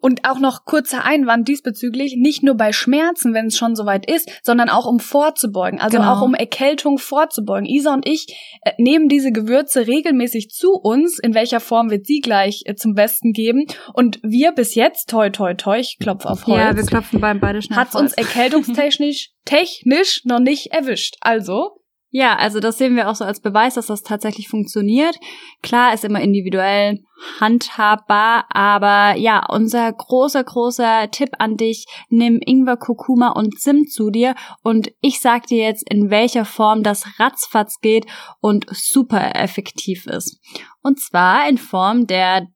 Und 0.01 0.27
auch 0.27 0.39
noch 0.39 0.65
kurzer 0.65 1.05
Einwand 1.05 1.47
diesbezüglich, 1.47 2.15
nicht 2.17 2.43
nur 2.43 2.55
bei 2.55 2.73
Schmerzen, 2.73 3.33
wenn 3.33 3.45
es 3.47 3.57
schon 3.57 3.75
soweit 3.75 4.09
ist, 4.09 4.29
sondern 4.43 4.69
auch 4.69 4.85
um 4.85 4.99
vorzubeugen, 4.99 5.79
also 5.79 5.97
Genau. 5.97 6.13
auch 6.13 6.21
um 6.21 6.33
Erkältung 6.33 6.97
vorzubeugen. 6.97 7.65
Isa 7.65 7.93
und 7.93 8.07
ich 8.07 8.27
äh, 8.63 8.71
nehmen 8.77 9.07
diese 9.07 9.31
Gewürze 9.31 9.87
regelmäßig 9.87 10.49
zu 10.49 10.71
uns, 10.73 11.19
in 11.19 11.33
welcher 11.33 11.59
Form 11.59 11.89
wird 11.91 12.05
sie 12.07 12.19
gleich 12.19 12.63
äh, 12.65 12.75
zum 12.75 12.95
Besten 12.95 13.31
geben. 13.31 13.65
Und 13.93 14.19
wir 14.23 14.51
bis 14.51 14.75
jetzt, 14.75 15.09
toi 15.09 15.29
toi 15.29 15.53
toi, 15.53 15.79
ich 15.79 15.97
klopfe 15.99 16.29
auf 16.29 16.47
Holz, 16.47 16.57
Ja, 16.59 16.75
wir 16.75 16.83
klopfen 16.83 17.21
beim 17.21 17.39
beide 17.39 17.61
schnell 17.61 17.77
hat's 17.77 17.95
auf 17.95 18.01
uns 18.01 18.13
erkältungstechnisch 18.17 19.29
technisch 19.45 20.21
noch 20.25 20.39
nicht 20.39 20.67
erwischt. 20.73 21.15
Also, 21.21 21.80
Ja, 22.13 22.35
also 22.35 22.59
das 22.59 22.77
sehen 22.77 22.97
wir 22.97 23.09
auch 23.09 23.15
so 23.15 23.23
als 23.23 23.39
Beweis, 23.39 23.75
dass 23.75 23.87
das 23.87 24.03
tatsächlich 24.03 24.49
funktioniert. 24.49 25.17
Klar, 25.63 25.93
ist 25.93 26.03
immer 26.03 26.19
individuell 26.19 26.99
handhabbar, 27.39 28.45
aber 28.49 29.17
ja, 29.17 29.45
unser 29.47 29.91
großer, 29.93 30.43
großer 30.43 31.09
Tipp 31.11 31.29
an 31.39 31.55
dich, 31.55 31.85
nimm 32.09 32.41
Ingwer, 32.45 32.75
Kurkuma 32.75 33.29
und 33.29 33.59
Zimt 33.59 33.91
zu 33.91 34.09
dir 34.09 34.35
und 34.61 34.91
ich 34.99 35.21
sag 35.21 35.47
dir 35.47 35.63
jetzt, 35.63 35.89
in 35.89 36.09
welcher 36.09 36.43
Form 36.43 36.83
das 36.83 37.19
ratzfatz 37.19 37.79
geht 37.79 38.05
und 38.41 38.65
super 38.71 39.35
effektiv 39.35 40.05
ist. 40.05 40.41
Und 40.81 40.99
zwar 40.99 41.47
in 41.47 41.57
Form 41.57 42.07
der 42.07 42.47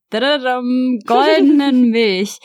goldenen 1.05 1.91
Milch. 1.91 2.39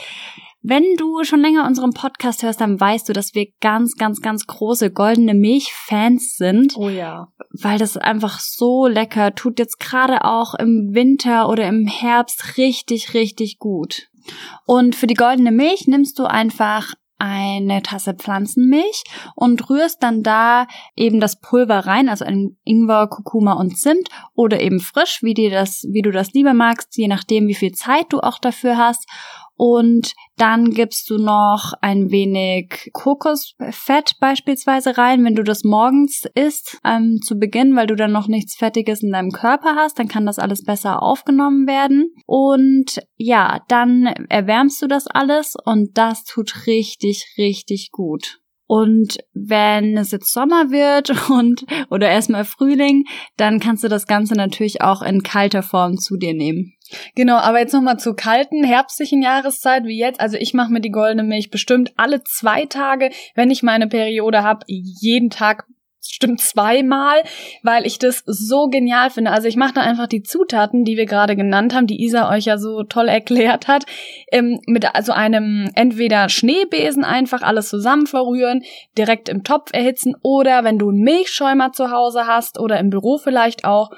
Wenn 0.62 0.84
du 0.98 1.24
schon 1.24 1.40
länger 1.40 1.66
unseren 1.66 1.92
Podcast 1.92 2.42
hörst, 2.42 2.60
dann 2.60 2.78
weißt 2.78 3.08
du, 3.08 3.14
dass 3.14 3.34
wir 3.34 3.46
ganz, 3.60 3.96
ganz, 3.96 4.20
ganz 4.20 4.46
große 4.46 4.90
goldene 4.90 5.32
Milch-Fans 5.32 6.36
sind, 6.36 6.74
oh 6.76 6.90
ja. 6.90 7.28
weil 7.50 7.78
das 7.78 7.96
einfach 7.96 8.40
so 8.40 8.86
lecker 8.86 9.34
tut 9.34 9.58
jetzt 9.58 9.80
gerade 9.80 10.24
auch 10.24 10.54
im 10.54 10.90
Winter 10.92 11.48
oder 11.48 11.66
im 11.66 11.86
Herbst 11.86 12.58
richtig, 12.58 13.14
richtig 13.14 13.58
gut. 13.58 14.08
Und 14.66 14.94
für 14.94 15.06
die 15.06 15.14
goldene 15.14 15.50
Milch 15.50 15.86
nimmst 15.86 16.18
du 16.18 16.24
einfach 16.24 16.92
eine 17.20 17.82
Tasse 17.82 18.14
Pflanzenmilch 18.14 19.04
und 19.36 19.68
rührst 19.68 20.02
dann 20.02 20.22
da 20.22 20.66
eben 20.96 21.20
das 21.20 21.38
Pulver 21.38 21.80
rein, 21.80 22.08
also 22.08 22.24
ein 22.24 22.56
Ingwer, 22.64 23.08
Kurkuma 23.08 23.52
und 23.52 23.78
Zimt 23.78 24.08
oder 24.34 24.60
eben 24.60 24.80
frisch, 24.80 25.22
wie 25.22 25.34
dir 25.34 25.50
das, 25.50 25.84
wie 25.90 26.02
du 26.02 26.10
das 26.10 26.32
lieber 26.32 26.54
magst, 26.54 26.96
je 26.96 27.08
nachdem, 27.08 27.46
wie 27.46 27.54
viel 27.54 27.72
Zeit 27.72 28.06
du 28.10 28.20
auch 28.20 28.38
dafür 28.38 28.78
hast. 28.78 29.06
Und 29.62 30.14
dann 30.38 30.70
gibst 30.70 31.10
du 31.10 31.18
noch 31.18 31.74
ein 31.82 32.10
wenig 32.10 32.88
Kokosfett 32.94 34.14
beispielsweise 34.18 34.96
rein, 34.96 35.22
wenn 35.22 35.34
du 35.34 35.42
das 35.42 35.64
morgens 35.64 36.24
isst, 36.34 36.78
ähm, 36.82 37.18
zu 37.22 37.38
Beginn, 37.38 37.76
weil 37.76 37.86
du 37.86 37.94
dann 37.94 38.10
noch 38.10 38.26
nichts 38.26 38.56
Fettiges 38.56 39.02
in 39.02 39.12
deinem 39.12 39.32
Körper 39.32 39.74
hast, 39.76 39.98
dann 39.98 40.08
kann 40.08 40.24
das 40.24 40.38
alles 40.38 40.64
besser 40.64 41.02
aufgenommen 41.02 41.66
werden. 41.66 42.14
Und 42.24 43.02
ja, 43.18 43.60
dann 43.68 44.06
erwärmst 44.30 44.80
du 44.80 44.86
das 44.86 45.06
alles 45.06 45.56
und 45.62 45.90
das 45.98 46.24
tut 46.24 46.66
richtig, 46.66 47.34
richtig 47.36 47.90
gut. 47.92 48.40
Und 48.66 49.18
wenn 49.34 49.98
es 49.98 50.10
jetzt 50.10 50.32
Sommer 50.32 50.70
wird 50.70 51.10
und 51.30 51.66
oder 51.90 52.08
erstmal 52.08 52.46
Frühling, 52.46 53.04
dann 53.36 53.60
kannst 53.60 53.84
du 53.84 53.88
das 53.88 54.06
Ganze 54.06 54.36
natürlich 54.36 54.80
auch 54.80 55.02
in 55.02 55.22
kalter 55.22 55.62
Form 55.62 55.98
zu 55.98 56.16
dir 56.16 56.32
nehmen. 56.32 56.76
Genau, 57.14 57.36
aber 57.36 57.60
jetzt 57.60 57.72
nochmal 57.72 57.98
zur 57.98 58.16
kalten, 58.16 58.64
herbstlichen 58.64 59.22
Jahreszeit 59.22 59.84
wie 59.84 59.98
jetzt. 59.98 60.20
Also 60.20 60.36
ich 60.36 60.54
mache 60.54 60.72
mir 60.72 60.80
die 60.80 60.90
goldene 60.90 61.22
Milch 61.22 61.50
bestimmt 61.50 61.92
alle 61.96 62.22
zwei 62.24 62.66
Tage, 62.66 63.10
wenn 63.34 63.50
ich 63.50 63.62
meine 63.62 63.86
Periode 63.86 64.42
habe, 64.42 64.64
jeden 64.66 65.30
Tag 65.30 65.66
stimmt 66.02 66.40
zweimal, 66.40 67.22
weil 67.62 67.86
ich 67.86 67.98
das 67.98 68.22
so 68.26 68.68
genial 68.68 69.10
finde. 69.10 69.30
Also 69.30 69.48
ich 69.48 69.56
mache 69.56 69.74
da 69.74 69.80
einfach 69.82 70.06
die 70.06 70.22
Zutaten, 70.22 70.84
die 70.84 70.96
wir 70.96 71.06
gerade 71.06 71.36
genannt 71.36 71.74
haben, 71.74 71.86
die 71.86 72.02
Isa 72.02 72.30
euch 72.30 72.44
ja 72.44 72.58
so 72.58 72.82
toll 72.82 73.08
erklärt 73.08 73.68
hat, 73.68 73.84
ähm, 74.32 74.60
mit 74.66 74.94
also 74.94 75.12
einem 75.12 75.70
entweder 75.74 76.28
Schneebesen 76.28 77.04
einfach 77.04 77.42
alles 77.42 77.68
zusammen 77.68 78.06
verrühren, 78.06 78.62
direkt 78.96 79.28
im 79.28 79.44
Topf 79.44 79.70
erhitzen 79.72 80.14
oder 80.22 80.64
wenn 80.64 80.78
du 80.78 80.88
einen 80.88 81.00
Milchschäumer 81.00 81.72
zu 81.72 81.90
Hause 81.90 82.26
hast 82.26 82.58
oder 82.58 82.78
im 82.78 82.90
Büro 82.90 83.18
vielleicht 83.18 83.64
auch 83.64 83.90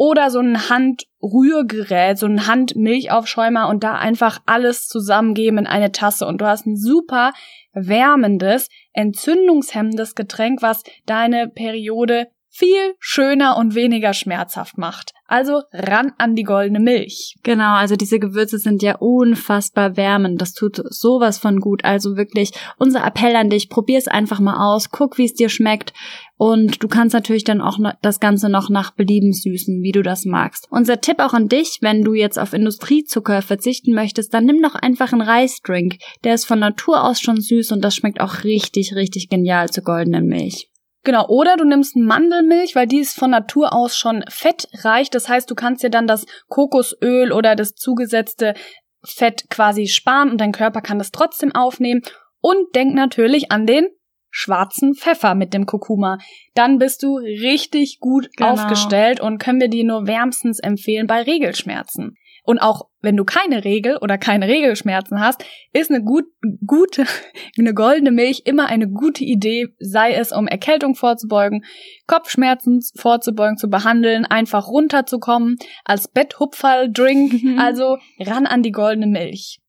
oder 0.00 0.30
so 0.30 0.38
ein 0.38 0.70
Handrührgerät, 0.70 2.16
so 2.16 2.24
ein 2.24 2.46
Handmilchaufschäumer 2.46 3.68
und 3.68 3.84
da 3.84 3.96
einfach 3.96 4.40
alles 4.46 4.88
zusammengeben 4.88 5.58
in 5.58 5.66
eine 5.66 5.92
Tasse. 5.92 6.24
Und 6.24 6.40
du 6.40 6.46
hast 6.46 6.64
ein 6.64 6.78
super 6.78 7.34
wärmendes, 7.74 8.68
entzündungshemmendes 8.94 10.14
Getränk, 10.14 10.62
was 10.62 10.84
deine 11.04 11.48
Periode 11.48 12.28
viel 12.50 12.94
schöner 12.98 13.56
und 13.56 13.74
weniger 13.74 14.12
schmerzhaft 14.12 14.76
macht. 14.76 15.12
Also 15.26 15.62
ran 15.72 16.12
an 16.18 16.34
die 16.34 16.42
goldene 16.42 16.80
Milch. 16.80 17.36
Genau, 17.44 17.74
also 17.74 17.94
diese 17.94 18.18
Gewürze 18.18 18.58
sind 18.58 18.82
ja 18.82 18.96
unfassbar 18.96 19.96
wärmend. 19.96 20.40
Das 20.40 20.54
tut 20.54 20.82
sowas 20.92 21.38
von 21.38 21.60
gut. 21.60 21.84
Also 21.84 22.16
wirklich 22.16 22.50
unser 22.78 23.06
Appell 23.06 23.36
an 23.36 23.48
dich, 23.48 23.68
probier 23.68 23.98
es 23.98 24.08
einfach 24.08 24.40
mal 24.40 24.56
aus, 24.56 24.90
guck, 24.90 25.18
wie 25.18 25.26
es 25.26 25.34
dir 25.34 25.48
schmeckt. 25.48 25.92
Und 26.36 26.82
du 26.82 26.88
kannst 26.88 27.14
natürlich 27.14 27.44
dann 27.44 27.60
auch 27.60 27.78
das 28.02 28.18
Ganze 28.18 28.48
noch 28.48 28.70
nach 28.70 28.90
Belieben 28.90 29.32
süßen, 29.32 29.82
wie 29.82 29.92
du 29.92 30.02
das 30.02 30.24
magst. 30.24 30.66
Unser 30.70 31.00
Tipp 31.00 31.20
auch 31.20 31.34
an 31.34 31.48
dich, 31.48 31.78
wenn 31.82 32.02
du 32.02 32.14
jetzt 32.14 32.38
auf 32.38 32.52
Industriezucker 32.52 33.42
verzichten 33.42 33.94
möchtest, 33.94 34.34
dann 34.34 34.46
nimm 34.46 34.60
doch 34.62 34.74
einfach 34.74 35.12
einen 35.12 35.22
Reisdrink. 35.22 35.98
Der 36.24 36.34
ist 36.34 36.46
von 36.46 36.58
Natur 36.58 37.04
aus 37.04 37.20
schon 37.20 37.40
süß 37.40 37.70
und 37.70 37.84
das 37.84 37.94
schmeckt 37.94 38.20
auch 38.20 38.42
richtig, 38.42 38.96
richtig 38.96 39.28
genial 39.28 39.68
zur 39.68 39.84
goldenen 39.84 40.26
Milch. 40.26 40.69
Genau, 41.02 41.26
oder 41.28 41.56
du 41.56 41.64
nimmst 41.64 41.96
Mandelmilch, 41.96 42.74
weil 42.76 42.86
die 42.86 43.00
ist 43.00 43.18
von 43.18 43.30
Natur 43.30 43.72
aus 43.72 43.96
schon 43.96 44.22
fettreich. 44.28 45.08
Das 45.08 45.28
heißt, 45.28 45.50
du 45.50 45.54
kannst 45.54 45.82
dir 45.82 45.90
dann 45.90 46.06
das 46.06 46.26
Kokosöl 46.48 47.32
oder 47.32 47.56
das 47.56 47.74
zugesetzte 47.74 48.54
Fett 49.02 49.48
quasi 49.48 49.86
sparen 49.86 50.30
und 50.30 50.40
dein 50.40 50.52
Körper 50.52 50.82
kann 50.82 50.98
das 50.98 51.10
trotzdem 51.10 51.54
aufnehmen. 51.54 52.02
Und 52.42 52.74
denk 52.74 52.94
natürlich 52.94 53.50
an 53.50 53.66
den 53.66 53.88
schwarzen 54.30 54.94
Pfeffer 54.94 55.34
mit 55.34 55.52
dem 55.54 55.66
Kurkuma. 55.66 56.18
Dann 56.54 56.78
bist 56.78 57.02
du 57.02 57.16
richtig 57.16 57.98
gut 58.00 58.28
genau. 58.36 58.50
aufgestellt 58.50 59.20
und 59.20 59.38
können 59.38 59.60
wir 59.60 59.68
dir 59.68 59.84
nur 59.84 60.06
wärmstens 60.06 60.60
empfehlen 60.60 61.06
bei 61.06 61.22
Regelschmerzen. 61.22 62.14
Und 62.44 62.58
auch 62.58 62.88
wenn 63.00 63.16
du 63.16 63.24
keine 63.24 63.64
Regel 63.64 63.96
oder 63.96 64.18
keine 64.18 64.48
Regelschmerzen 64.48 65.20
hast, 65.20 65.44
ist 65.72 65.90
eine 65.90 66.02
gut, 66.02 66.24
gute, 66.66 67.04
eine 67.58 67.74
goldene 67.74 68.10
Milch 68.10 68.42
immer 68.44 68.66
eine 68.66 68.88
gute 68.88 69.24
Idee, 69.24 69.68
sei 69.78 70.12
es 70.12 70.32
um 70.32 70.46
Erkältung 70.46 70.94
vorzubeugen, 70.94 71.64
Kopfschmerzen 72.06 72.80
vorzubeugen, 72.96 73.56
zu 73.56 73.68
behandeln, 73.68 74.24
einfach 74.24 74.68
runterzukommen, 74.68 75.56
als 75.84 76.08
Betthupferl-Drink, 76.08 77.58
also 77.58 77.98
ran 78.18 78.46
an 78.46 78.62
die 78.62 78.72
goldene 78.72 79.06
Milch. 79.06 79.60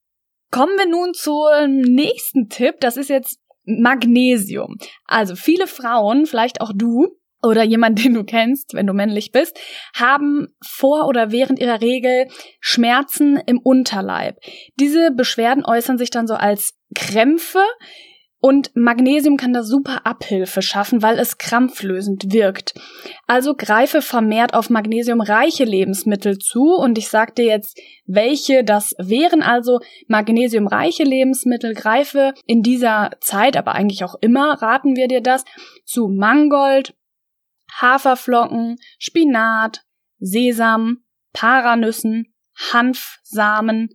Kommen 0.51 0.77
wir 0.77 0.87
nun 0.87 1.13
zum 1.13 1.77
nächsten 1.77 2.49
Tipp. 2.49 2.75
Das 2.81 2.97
ist 2.97 3.09
jetzt 3.09 3.39
Magnesium. 3.63 4.77
Also 5.05 5.35
viele 5.35 5.67
Frauen, 5.67 6.25
vielleicht 6.25 6.61
auch 6.61 6.71
du, 6.75 7.07
oder 7.43 7.63
jemand, 7.63 7.98
den 8.03 8.13
du 8.13 8.24
kennst, 8.24 8.74
wenn 8.74 8.88
du 8.88 8.93
männlich 8.93 9.31
bist, 9.31 9.60
haben 9.95 10.48
vor 10.65 11.07
oder 11.07 11.31
während 11.31 11.60
ihrer 11.60 11.81
Regel 11.81 12.27
Schmerzen 12.60 13.38
im 13.45 13.60
Unterleib. 13.60 14.38
Diese 14.79 15.12
Beschwerden 15.12 15.65
äußern 15.65 15.98
sich 15.98 16.10
dann 16.10 16.27
so 16.27 16.36
als 16.36 16.74
Krämpfe, 16.95 17.63
und 18.43 18.75
Magnesium 18.75 19.38
kann 19.38 19.53
da 19.53 19.63
super 19.63 20.07
Abhilfe 20.07 20.63
schaffen, 20.63 21.03
weil 21.03 21.19
es 21.19 21.38
krampflösend 21.38 22.33
wirkt. 22.33 22.74
Also 23.27 23.53
greife 23.55 24.01
vermehrt 24.01 24.55
auf 24.55 24.71
magnesiumreiche 24.71 25.63
Lebensmittel 25.63 26.39
zu 26.39 26.74
und 26.75 26.98
ich 26.98 27.07
sag 27.07 27.36
dir 27.36 27.45
jetzt, 27.45 27.79
welche 28.07 28.63
das 28.63 28.95
wären. 28.98 29.43
Also 29.43 29.79
magnesiumreiche 30.07 31.03
Lebensmittel 31.03 31.75
greife 31.75 32.33
in 32.48 32.63
dieser 32.63 33.12
Zeit, 33.21 33.57
aber 33.57 33.74
eigentlich 33.74 34.03
auch 34.03 34.15
immer, 34.21 34.60
raten 34.60 34.95
wir 34.95 35.07
dir 35.07 35.21
das, 35.21 35.45
zu 35.86 36.07
Mangold, 36.07 36.95
Haferflocken, 37.79 38.77
Spinat, 38.99 39.83
Sesam, 40.19 41.03
Paranüssen, 41.33 42.33
Hanfsamen 42.71 43.89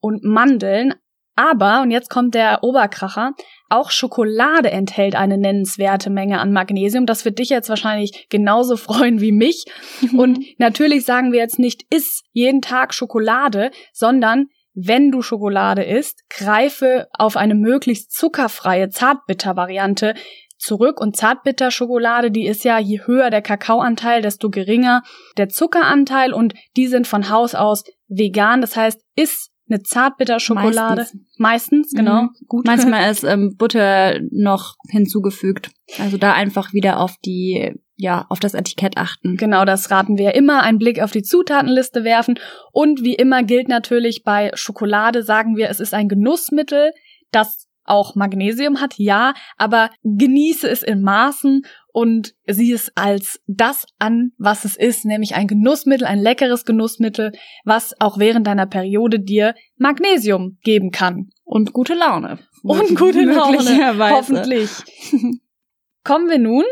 und 0.00 0.24
Mandeln. 0.24 0.94
Aber, 1.36 1.82
und 1.82 1.92
jetzt 1.92 2.10
kommt 2.10 2.34
der 2.34 2.64
Oberkracher, 2.64 3.32
auch 3.68 3.90
Schokolade 3.90 4.70
enthält 4.70 5.14
eine 5.14 5.38
nennenswerte 5.38 6.10
Menge 6.10 6.40
an 6.40 6.52
Magnesium. 6.52 7.06
Das 7.06 7.24
wird 7.24 7.38
dich 7.38 7.50
jetzt 7.50 7.68
wahrscheinlich 7.68 8.26
genauso 8.28 8.76
freuen 8.88 9.20
wie 9.20 9.32
mich. 9.32 9.66
Und 10.16 10.40
natürlich 10.58 11.04
sagen 11.04 11.32
wir 11.32 11.38
jetzt 11.38 11.58
nicht, 11.58 11.84
iss 11.94 12.22
jeden 12.32 12.60
Tag 12.60 12.92
Schokolade, 12.92 13.70
sondern 13.92 14.46
wenn 14.74 15.10
du 15.10 15.22
Schokolade 15.22 15.82
isst, 15.82 16.22
greife 16.28 17.08
auf 17.12 17.36
eine 17.36 17.54
möglichst 17.54 18.12
zuckerfreie 18.12 18.88
Zartbitter-Variante 18.88 20.14
zurück. 20.58 21.00
Und 21.00 21.16
Zartbitterschokolade, 21.16 22.30
die 22.30 22.46
ist 22.46 22.64
ja, 22.64 22.78
je 22.78 23.00
höher 23.04 23.30
der 23.30 23.42
Kakaoanteil, 23.42 24.22
desto 24.22 24.50
geringer 24.50 25.02
der 25.36 25.48
Zuckeranteil 25.48 26.32
und 26.32 26.54
die 26.76 26.86
sind 26.86 27.06
von 27.06 27.30
Haus 27.30 27.54
aus 27.54 27.84
vegan. 28.08 28.60
Das 28.60 28.76
heißt, 28.76 29.00
iss 29.16 29.50
eine 29.70 29.82
Zartbitterschokolade. 29.82 31.02
Meistens, 31.02 31.36
Meistens 31.36 31.90
genau. 31.92 32.22
Mhm. 32.22 32.30
Gut. 32.46 32.66
Manchmal 32.66 33.10
ist 33.10 33.24
ähm, 33.24 33.54
Butter 33.56 34.18
noch 34.30 34.74
hinzugefügt. 34.88 35.70
Also 35.98 36.16
da 36.16 36.32
einfach 36.32 36.72
wieder 36.72 37.00
auf 37.00 37.16
die, 37.24 37.74
ja, 37.96 38.26
auf 38.28 38.40
das 38.40 38.54
Etikett 38.54 38.96
achten. 38.96 39.36
Genau, 39.36 39.64
das 39.64 39.90
raten 39.90 40.16
wir 40.16 40.34
immer. 40.34 40.62
Einen 40.62 40.78
Blick 40.78 41.02
auf 41.02 41.10
die 41.10 41.22
Zutatenliste 41.22 42.04
werfen. 42.04 42.38
Und 42.72 43.02
wie 43.02 43.14
immer 43.14 43.42
gilt 43.42 43.68
natürlich 43.68 44.22
bei 44.24 44.50
Schokolade, 44.54 45.22
sagen 45.22 45.56
wir, 45.56 45.68
es 45.68 45.80
ist 45.80 45.94
ein 45.94 46.08
Genussmittel, 46.08 46.92
das 47.30 47.67
auch 47.88 48.14
Magnesium 48.14 48.80
hat, 48.80 48.94
ja, 48.96 49.34
aber 49.56 49.90
genieße 50.02 50.68
es 50.68 50.82
in 50.82 51.02
Maßen 51.02 51.62
und 51.92 52.34
sieh 52.46 52.72
es 52.72 52.92
als 52.94 53.40
das 53.46 53.86
an, 53.98 54.32
was 54.38 54.64
es 54.64 54.76
ist, 54.76 55.04
nämlich 55.04 55.34
ein 55.34 55.46
Genussmittel, 55.46 56.06
ein 56.06 56.20
leckeres 56.20 56.64
Genussmittel, 56.64 57.32
was 57.64 58.00
auch 58.00 58.18
während 58.18 58.46
deiner 58.46 58.66
Periode 58.66 59.20
dir 59.20 59.54
Magnesium 59.76 60.58
geben 60.62 60.90
kann. 60.90 61.30
Und 61.44 61.72
gute 61.72 61.94
Laune. 61.94 62.38
Und 62.62 62.96
gute 62.96 63.22
Laune, 63.24 63.98
hoffentlich. 64.10 64.70
Kommen 66.04 66.28
wir 66.28 66.38
nun 66.38 66.64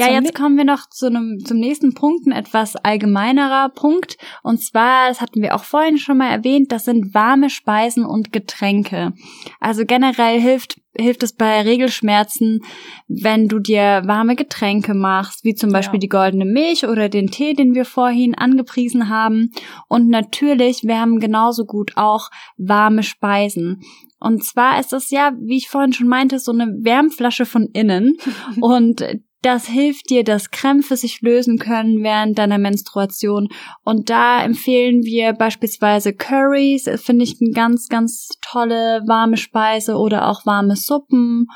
ja, 0.00 0.12
jetzt 0.12 0.34
kommen 0.34 0.56
wir 0.56 0.64
noch 0.64 0.88
zu 0.88 1.06
einem, 1.06 1.38
zum 1.44 1.58
nächsten 1.58 1.94
Punkt, 1.94 2.26
ein 2.26 2.32
etwas 2.32 2.76
allgemeinerer 2.76 3.70
Punkt. 3.70 4.16
Und 4.42 4.62
zwar, 4.62 5.08
das 5.08 5.20
hatten 5.20 5.42
wir 5.42 5.54
auch 5.54 5.64
vorhin 5.64 5.98
schon 5.98 6.18
mal 6.18 6.30
erwähnt, 6.30 6.72
das 6.72 6.84
sind 6.84 7.14
warme 7.14 7.50
Speisen 7.50 8.04
und 8.04 8.32
Getränke. 8.32 9.12
Also 9.60 9.84
generell 9.84 10.40
hilft 10.40 10.80
hilft 10.96 11.22
es 11.22 11.32
bei 11.32 11.62
Regelschmerzen, 11.62 12.62
wenn 13.06 13.48
du 13.48 13.60
dir 13.60 14.02
warme 14.06 14.34
Getränke 14.34 14.92
machst, 14.92 15.44
wie 15.44 15.54
zum 15.54 15.70
Beispiel 15.70 15.98
ja. 15.98 16.00
die 16.00 16.08
goldene 16.08 16.44
Milch 16.44 16.86
oder 16.86 17.08
den 17.08 17.28
Tee, 17.28 17.54
den 17.54 17.74
wir 17.74 17.84
vorhin 17.84 18.34
angepriesen 18.34 19.08
haben. 19.08 19.52
Und 19.88 20.08
natürlich 20.08 20.82
wärmen 20.84 21.20
genauso 21.20 21.64
gut 21.64 21.92
auch 21.96 22.28
warme 22.56 23.02
Speisen. 23.02 23.82
Und 24.18 24.44
zwar 24.44 24.78
ist 24.78 24.92
es 24.92 25.10
ja, 25.10 25.32
wie 25.40 25.56
ich 25.56 25.68
vorhin 25.68 25.92
schon 25.92 26.08
meinte, 26.08 26.38
so 26.38 26.52
eine 26.52 26.66
Wärmflasche 26.80 27.46
von 27.46 27.68
innen. 27.72 28.16
Und 28.60 29.02
das 29.42 29.66
hilft 29.66 30.10
dir, 30.10 30.22
dass 30.22 30.50
Krämpfe 30.50 30.96
sich 30.96 31.22
lösen 31.22 31.58
können 31.58 32.02
während 32.02 32.38
deiner 32.38 32.58
Menstruation. 32.58 33.48
Und 33.84 34.10
da 34.10 34.42
empfehlen 34.42 35.02
wir 35.02 35.32
beispielsweise 35.32 36.12
Curries, 36.12 36.90
finde 37.02 37.24
ich 37.24 37.38
eine 37.40 37.52
ganz, 37.52 37.88
ganz 37.88 38.28
tolle 38.42 39.02
warme 39.06 39.36
Speise 39.36 39.96
oder 39.96 40.28
auch 40.28 40.44
warme 40.44 40.76
Suppen 40.76 41.46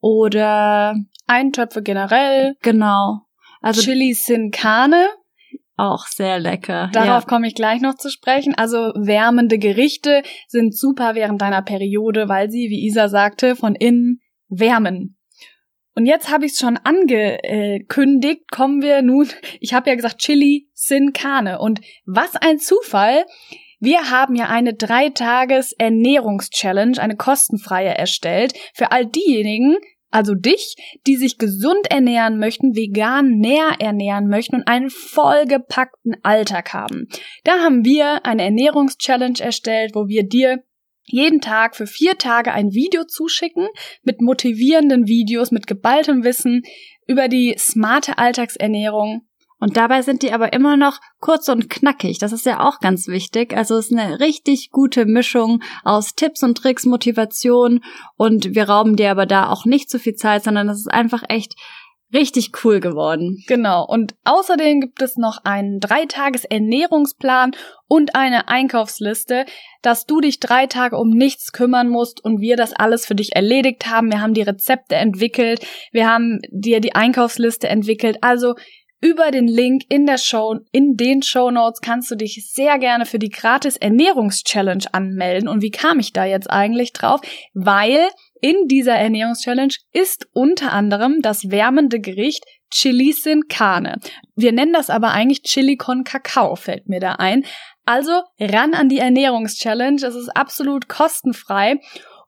oder 0.00 0.96
Eintöpfe 1.26 1.82
generell. 1.82 2.56
Genau. 2.62 3.20
Also 3.60 3.82
Chili 3.82 4.14
sin 4.14 4.50
Carne. 4.50 5.08
Auch 5.76 6.06
sehr 6.06 6.38
lecker. 6.38 6.90
Darauf 6.92 7.22
ja. 7.22 7.28
komme 7.28 7.46
ich 7.46 7.54
gleich 7.54 7.80
noch 7.80 7.94
zu 7.94 8.10
sprechen. 8.10 8.54
Also 8.54 8.92
wärmende 8.96 9.58
Gerichte 9.58 10.22
sind 10.46 10.76
super 10.76 11.14
während 11.14 11.40
deiner 11.40 11.62
Periode, 11.62 12.28
weil 12.28 12.50
sie, 12.50 12.68
wie 12.68 12.84
Isa 12.86 13.08
sagte, 13.08 13.56
von 13.56 13.74
innen 13.74 14.20
wärmen. 14.48 15.16
Und 15.94 16.06
jetzt 16.06 16.30
habe 16.30 16.46
ich 16.46 16.52
es 16.52 16.58
schon 16.58 16.78
angekündigt, 16.78 18.50
kommen 18.50 18.82
wir 18.82 19.02
nun, 19.02 19.28
ich 19.60 19.74
habe 19.74 19.90
ja 19.90 19.96
gesagt 19.96 20.18
Chili 20.18 20.68
Sin 20.72 21.12
Carne. 21.12 21.58
Und 21.58 21.80
was 22.06 22.36
ein 22.36 22.58
Zufall, 22.58 23.24
wir 23.80 24.10
haben 24.10 24.34
ja 24.34 24.46
eine 24.46 24.74
dreitages 24.74 25.72
Ernährungschallenge, 25.72 27.00
eine 27.00 27.16
kostenfreie 27.16 27.96
erstellt 27.96 28.52
für 28.74 28.92
all 28.92 29.06
diejenigen, 29.06 29.76
also 30.10 30.34
dich, 30.34 30.76
die 31.06 31.16
sich 31.16 31.38
gesund 31.38 31.90
ernähren 31.90 32.38
möchten, 32.38 32.74
vegan 32.74 33.38
näher 33.38 33.76
ernähren 33.78 34.28
möchten 34.28 34.56
und 34.56 34.68
einen 34.68 34.90
vollgepackten 34.90 36.16
Alltag 36.22 36.74
haben. 36.74 37.08
Da 37.44 37.60
haben 37.60 37.84
wir 37.84 38.26
eine 38.26 38.42
Ernährungschallenge 38.42 39.40
erstellt, 39.40 39.94
wo 39.94 40.08
wir 40.08 40.24
dir 40.28 40.62
jeden 41.12 41.40
Tag 41.40 41.76
für 41.76 41.86
vier 41.86 42.18
Tage 42.18 42.52
ein 42.52 42.72
Video 42.72 43.04
zuschicken 43.04 43.68
mit 44.02 44.20
motivierenden 44.20 45.06
Videos, 45.06 45.50
mit 45.50 45.66
geballtem 45.66 46.24
Wissen 46.24 46.62
über 47.06 47.28
die 47.28 47.54
smarte 47.58 48.18
Alltagsernährung. 48.18 49.22
Und 49.60 49.76
dabei 49.76 50.00
sind 50.00 50.22
die 50.22 50.32
aber 50.32 50.54
immer 50.54 50.78
noch 50.78 51.00
kurz 51.20 51.48
und 51.50 51.68
knackig. 51.68 52.18
Das 52.18 52.32
ist 52.32 52.46
ja 52.46 52.66
auch 52.66 52.80
ganz 52.80 53.08
wichtig. 53.08 53.54
Also 53.54 53.76
es 53.76 53.90
ist 53.90 53.98
eine 53.98 54.18
richtig 54.18 54.70
gute 54.70 55.04
Mischung 55.04 55.62
aus 55.84 56.14
Tipps 56.14 56.42
und 56.42 56.56
Tricks, 56.56 56.86
Motivation 56.86 57.84
und 58.16 58.54
wir 58.54 58.70
rauben 58.70 58.96
dir 58.96 59.10
aber 59.10 59.26
da 59.26 59.50
auch 59.50 59.66
nicht 59.66 59.90
zu 59.90 59.98
viel 59.98 60.14
Zeit, 60.14 60.44
sondern 60.44 60.70
es 60.70 60.78
ist 60.78 60.90
einfach 60.90 61.22
echt 61.28 61.56
richtig 62.12 62.64
cool 62.64 62.80
geworden. 62.80 63.42
Genau. 63.46 63.84
Und 63.86 64.14
außerdem 64.24 64.80
gibt 64.80 65.02
es 65.02 65.16
noch 65.16 65.38
einen 65.44 65.80
Dreitages 65.80 66.44
Ernährungsplan 66.44 67.52
und 67.86 68.14
eine 68.14 68.48
Einkaufsliste, 68.48 69.46
dass 69.82 70.06
du 70.06 70.20
dich 70.20 70.40
drei 70.40 70.66
Tage 70.66 70.96
um 70.96 71.10
nichts 71.10 71.52
kümmern 71.52 71.88
musst 71.88 72.24
und 72.24 72.40
wir 72.40 72.56
das 72.56 72.72
alles 72.72 73.06
für 73.06 73.14
dich 73.14 73.34
erledigt 73.34 73.86
haben. 73.86 74.10
Wir 74.10 74.20
haben 74.20 74.34
die 74.34 74.42
Rezepte 74.42 74.94
entwickelt. 74.96 75.66
Wir 75.92 76.08
haben 76.08 76.40
dir 76.50 76.80
die 76.80 76.94
Einkaufsliste 76.94 77.68
entwickelt. 77.68 78.18
Also 78.20 78.54
über 79.00 79.30
den 79.30 79.48
Link 79.48 79.84
in 79.88 80.06
der 80.06 80.18
Show, 80.18 80.58
in 80.72 80.96
den 80.96 81.22
Show 81.22 81.50
Notes 81.50 81.80
kannst 81.80 82.10
du 82.10 82.16
dich 82.16 82.50
sehr 82.52 82.78
gerne 82.78 83.06
für 83.06 83.18
die 83.18 83.30
gratis 83.30 83.76
Ernährungschallenge 83.76 84.92
anmelden. 84.92 85.48
Und 85.48 85.62
wie 85.62 85.70
kam 85.70 85.98
ich 85.98 86.12
da 86.12 86.24
jetzt 86.24 86.50
eigentlich 86.50 86.92
drauf? 86.92 87.20
Weil 87.54 88.08
in 88.42 88.68
dieser 88.68 88.94
Ernährungschallenge 88.94 89.74
ist 89.92 90.26
unter 90.32 90.72
anderem 90.72 91.22
das 91.22 91.50
wärmende 91.50 92.00
Gericht 92.00 92.44
Chili 92.70 93.12
sin 93.12 93.48
Carne. 93.48 93.96
Wir 94.36 94.52
nennen 94.52 94.72
das 94.72 94.90
aber 94.90 95.12
eigentlich 95.12 95.42
Chili 95.42 95.76
con 95.76 96.04
Kakao, 96.04 96.54
fällt 96.56 96.88
mir 96.88 97.00
da 97.00 97.12
ein. 97.12 97.44
Also 97.84 98.22
ran 98.38 98.74
an 98.74 98.88
die 98.88 98.98
Ernährungschallenge. 98.98 100.04
Es 100.06 100.14
ist 100.14 100.28
absolut 100.28 100.88
kostenfrei 100.88 101.80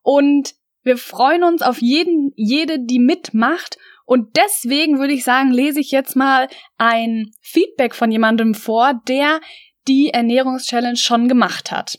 und 0.03 0.55
wir 0.83 0.97
freuen 0.97 1.45
uns 1.45 1.63
auf 1.63 1.81
jeden, 1.81 2.33
jede, 2.35 2.79
die 2.81 2.99
mitmacht. 2.99 3.79
Und 4.05 4.37
deswegen 4.37 4.99
würde 4.99 5.15
ich 5.15 5.25
sagen, 5.25 5.51
lese 5.51 5.81
ich 5.81 5.91
jetzt 5.91 6.17
mal 6.17 6.49
ein 6.79 7.31
Feedback 7.41 7.95
von 7.95 8.11
jemandem 8.11 8.55
vor, 8.55 9.01
der 9.09 9.41
die 9.89 10.11
Ernährungschallenge 10.11 10.97
schon 10.97 11.29
gemacht 11.29 11.71
hat. 11.71 11.99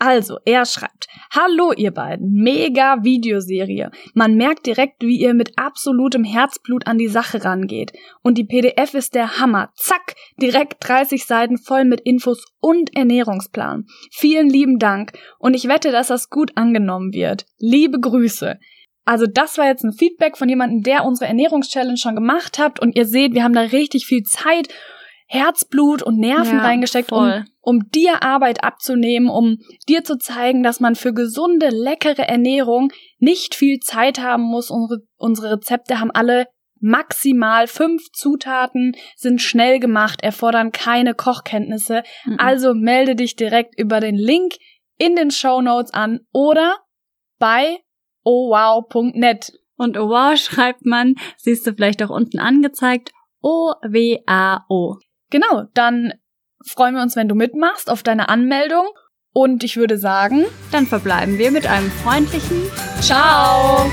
Also, 0.00 0.38
er 0.44 0.64
schreibt, 0.64 1.08
Hallo 1.32 1.72
ihr 1.72 1.90
beiden, 1.90 2.32
mega 2.32 3.02
Videoserie. 3.02 3.90
Man 4.14 4.36
merkt 4.36 4.66
direkt, 4.66 5.02
wie 5.02 5.18
ihr 5.18 5.34
mit 5.34 5.58
absolutem 5.58 6.22
Herzblut 6.22 6.86
an 6.86 6.98
die 6.98 7.08
Sache 7.08 7.44
rangeht. 7.44 7.92
Und 8.22 8.38
die 8.38 8.44
PDF 8.44 8.94
ist 8.94 9.16
der 9.16 9.40
Hammer. 9.40 9.72
Zack, 9.74 10.14
direkt 10.40 10.76
30 10.88 11.26
Seiten 11.26 11.58
voll 11.58 11.84
mit 11.84 12.00
Infos 12.02 12.46
und 12.60 12.94
Ernährungsplan. 12.94 13.86
Vielen 14.12 14.48
lieben 14.48 14.78
Dank 14.78 15.18
und 15.40 15.54
ich 15.54 15.66
wette, 15.66 15.90
dass 15.90 16.06
das 16.06 16.30
gut 16.30 16.52
angenommen 16.54 17.12
wird. 17.12 17.46
Liebe 17.58 17.98
Grüße. 17.98 18.60
Also 19.08 19.24
das 19.26 19.56
war 19.56 19.66
jetzt 19.66 19.84
ein 19.84 19.94
Feedback 19.94 20.36
von 20.36 20.50
jemandem, 20.50 20.82
der 20.82 21.06
unsere 21.06 21.28
Ernährungschallenge 21.28 21.96
schon 21.96 22.14
gemacht 22.14 22.58
hat 22.58 22.78
und 22.78 22.94
ihr 22.94 23.06
seht, 23.06 23.32
wir 23.32 23.42
haben 23.42 23.54
da 23.54 23.62
richtig 23.62 24.04
viel 24.04 24.22
Zeit 24.22 24.68
Herzblut 25.26 26.02
und 26.02 26.18
Nerven 26.18 26.58
ja, 26.58 26.62
reingesteckt, 26.62 27.10
um, 27.10 27.46
um 27.62 27.88
dir 27.88 28.22
Arbeit 28.22 28.62
abzunehmen, 28.62 29.30
um 29.30 29.60
dir 29.88 30.04
zu 30.04 30.18
zeigen, 30.18 30.62
dass 30.62 30.80
man 30.80 30.94
für 30.94 31.14
gesunde, 31.14 31.70
leckere 31.70 32.28
Ernährung 32.28 32.92
nicht 33.18 33.54
viel 33.54 33.78
Zeit 33.78 34.20
haben 34.20 34.42
muss. 34.42 34.70
Unsere, 34.70 35.00
unsere 35.16 35.52
Rezepte 35.52 36.00
haben 36.00 36.10
alle 36.10 36.46
maximal 36.78 37.66
fünf 37.66 38.10
Zutaten, 38.12 38.92
sind 39.16 39.40
schnell 39.40 39.80
gemacht, 39.80 40.22
erfordern 40.22 40.70
keine 40.70 41.14
Kochkenntnisse. 41.14 42.02
Mhm. 42.26 42.36
Also 42.38 42.74
melde 42.74 43.16
dich 43.16 43.36
direkt 43.36 43.78
über 43.78 44.00
den 44.00 44.16
Link 44.16 44.56
in 44.98 45.16
den 45.16 45.30
Show 45.30 45.62
Notes 45.62 45.94
an 45.94 46.20
oder 46.30 46.76
bei 47.38 47.78
owow.net. 48.28 49.52
Und 49.76 49.96
oh 49.96 50.08
wow 50.08 50.36
schreibt 50.36 50.84
man, 50.84 51.14
siehst 51.36 51.66
du 51.66 51.72
vielleicht 51.72 52.02
auch 52.02 52.10
unten 52.10 52.38
angezeigt, 52.38 53.12
O-W-A-O. 53.40 54.96
Genau, 55.30 55.64
dann 55.74 56.12
freuen 56.66 56.94
wir 56.94 57.02
uns, 57.02 57.14
wenn 57.14 57.28
du 57.28 57.34
mitmachst 57.34 57.88
auf 57.88 58.02
deine 58.02 58.28
Anmeldung. 58.28 58.86
Und 59.32 59.62
ich 59.62 59.76
würde 59.76 59.98
sagen, 59.98 60.46
dann 60.72 60.86
verbleiben 60.86 61.38
wir 61.38 61.52
mit 61.52 61.66
einem 61.66 61.90
freundlichen 61.90 62.62
Ciao! 63.00 63.88